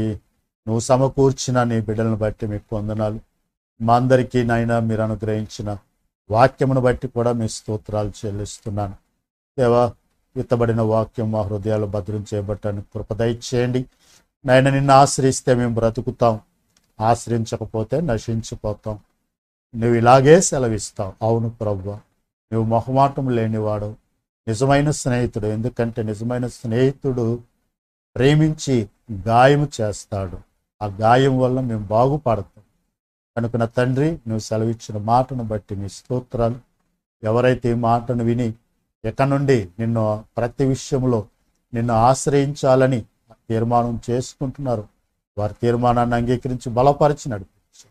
[0.68, 3.20] నువ్వు సమకూర్చిన నీ బిడ్డలను బట్టి మీకు వందనాలు.
[3.82, 5.78] మా అందరికీ నాయన మీరు అనుగ్రహించిన
[6.32, 8.96] వాక్యమును బట్టి కూడా మీ స్తోత్రాలు చెల్లిస్తున్నాను.
[9.60, 9.94] దేవా
[10.36, 13.86] విత్తబడిన వాక్యం మా హృదయాలు భద్రం చేయబట్టని కృపదయ చేయండి
[14.46, 16.40] నాయన నిన్ను ఆశ్రయిస్తే మేము బ్రతుకుతాం.
[17.00, 19.00] ఆశ్రయించకపోతే నశించిపోతాం.
[19.76, 21.14] నువ్వు ఇలాగే సెలవిస్తావు.
[21.22, 21.90] అవును ప్రభు
[22.52, 24.01] నువ్వు మొహమాటం లేనివాడు
[24.48, 25.48] నిజమైన స్నేహితుడు.
[25.48, 27.40] ఎందుకంటే నిజమైన స్నేహితుడు
[28.16, 28.90] ప్రేమించి
[29.28, 30.38] గాయము చేస్తాడు.
[30.82, 32.64] ఆ గాయం వల్ల మేము బాగుపడతాం.
[33.38, 36.56] కనుక నా తండ్రి నువ్వు సెలవిచ్చిన మాటను బట్టి నీ స్తోత్రాలు
[37.24, 38.54] ఎవరైతే ఈ మాటను విని
[39.06, 41.28] ఎక్క నుండి నిన్ను ప్రతి విషయంలో
[41.74, 43.02] నిన్ను ఆశ్రయించాలని
[43.50, 44.88] తీర్మానం చేసుకుంటున్నారు
[45.38, 47.88] వారి తీర్మానాన్ని అంగీకరించి బలపరిచి నడిపించు.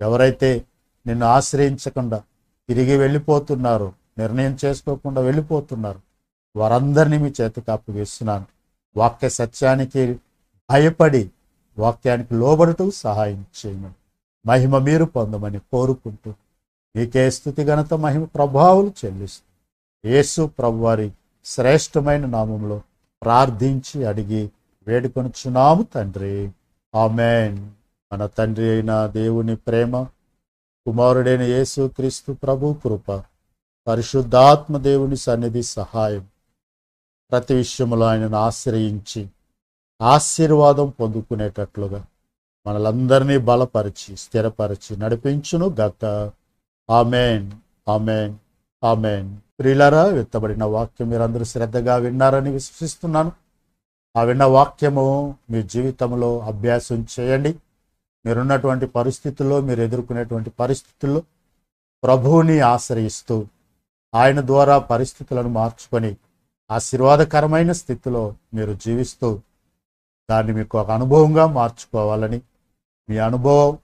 [0.00, 0.64] ఎవరైతే
[1.06, 2.22] నిన్ను ఆశ్రయించకుండా
[2.68, 6.00] తిరిగి వెళ్ళిపోతున్నారో నిర్ణయం చేసుకోకుండా వెళ్ళిపోతున్నారు.
[6.56, 8.46] వారందరినీ మీ చేతికి అప్పగిస్తున్నాను
[8.96, 10.20] వాక్య సత్యానికి
[10.70, 11.30] భయపడి
[11.78, 13.92] వాక్యానికి లోబడుతూ సహాయం చేయమని
[14.46, 16.34] మహిమ మీరు పొందమని కోరుకుంటూ
[16.96, 19.44] మీకే స్థుతి ఘనత మహిమ ప్రభావాలు చెల్లిస్తూ
[20.10, 21.12] యేసు ప్రభువారి
[21.44, 22.82] శ్రేష్టమైన నామంలో
[23.22, 24.50] ప్రార్థించి అడిగి
[24.86, 26.50] వేడుకొనుచున్నాము తండ్రి.
[26.94, 27.70] ఆమెన్.
[28.12, 30.02] మన తండ్రి అయిన దేవుని ప్రేమ
[30.86, 33.22] కుమారుడైన యేసు క్రీస్తు ప్రభు కృప
[33.88, 36.26] పరిశుద్ధాత్మ దేవుని సన్నిధి సహాయం.
[37.30, 39.28] ప్రతి విషయంలో ఆయనను ఆశ్రయించి
[40.02, 42.04] ఆశీర్వాదం పొందుకునేటట్లుగా
[42.66, 46.32] మనలందరినీ బలపరిచి స్థిరపరిచి నడిపించును గత
[46.90, 47.52] ఆమెన్
[47.88, 48.34] ఆమెన్
[48.84, 49.36] ఆమెన్.
[49.58, 53.32] ప్రియులరా ఎత్తబడిన వాక్యం మీరందరూ శ్రద్ధగా విన్నారని విశ్వసిస్తున్నాను.
[54.16, 57.58] ఆ విన్న వాక్యము మీ జీవితంలో అభ్యాసం చేయండి.
[58.26, 61.22] మీరున్నటువంటి పరిస్థితుల్లో మీరు ఎదుర్కొనేటువంటి పరిస్థితుల్లో
[62.04, 63.46] ప్రభువుని ఆశ్రయిస్తూ
[64.14, 66.16] ఆయన ద్వారా పరిస్థితులను మార్చుకొని
[66.70, 69.28] ఆశీర్వాదకరమైన స్థితిలో మీరు జీవిస్తూ
[70.30, 72.40] దాన్ని మీకు ఒక అనుభవంగా మార్చుకోవాలని
[73.08, 73.78] మీ అనుభవం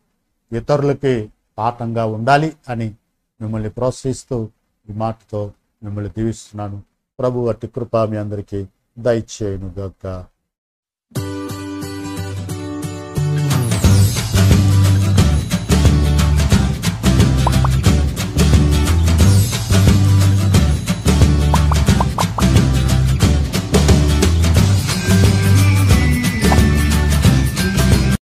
[0.52, 2.88] ఇతరులకి పాఠంగా ఉండాలి అని
[3.40, 4.36] మిమ్మల్ని ప్రోత్సహిస్తూ
[4.88, 5.52] ఈ మాటతో
[5.82, 6.82] మిమ్మల్ని దీవిస్తున్నాను.
[7.18, 8.60] ప్రభు అట్టి కృప మీ అందరికీ
[8.98, 10.06] దయచేయను గక్క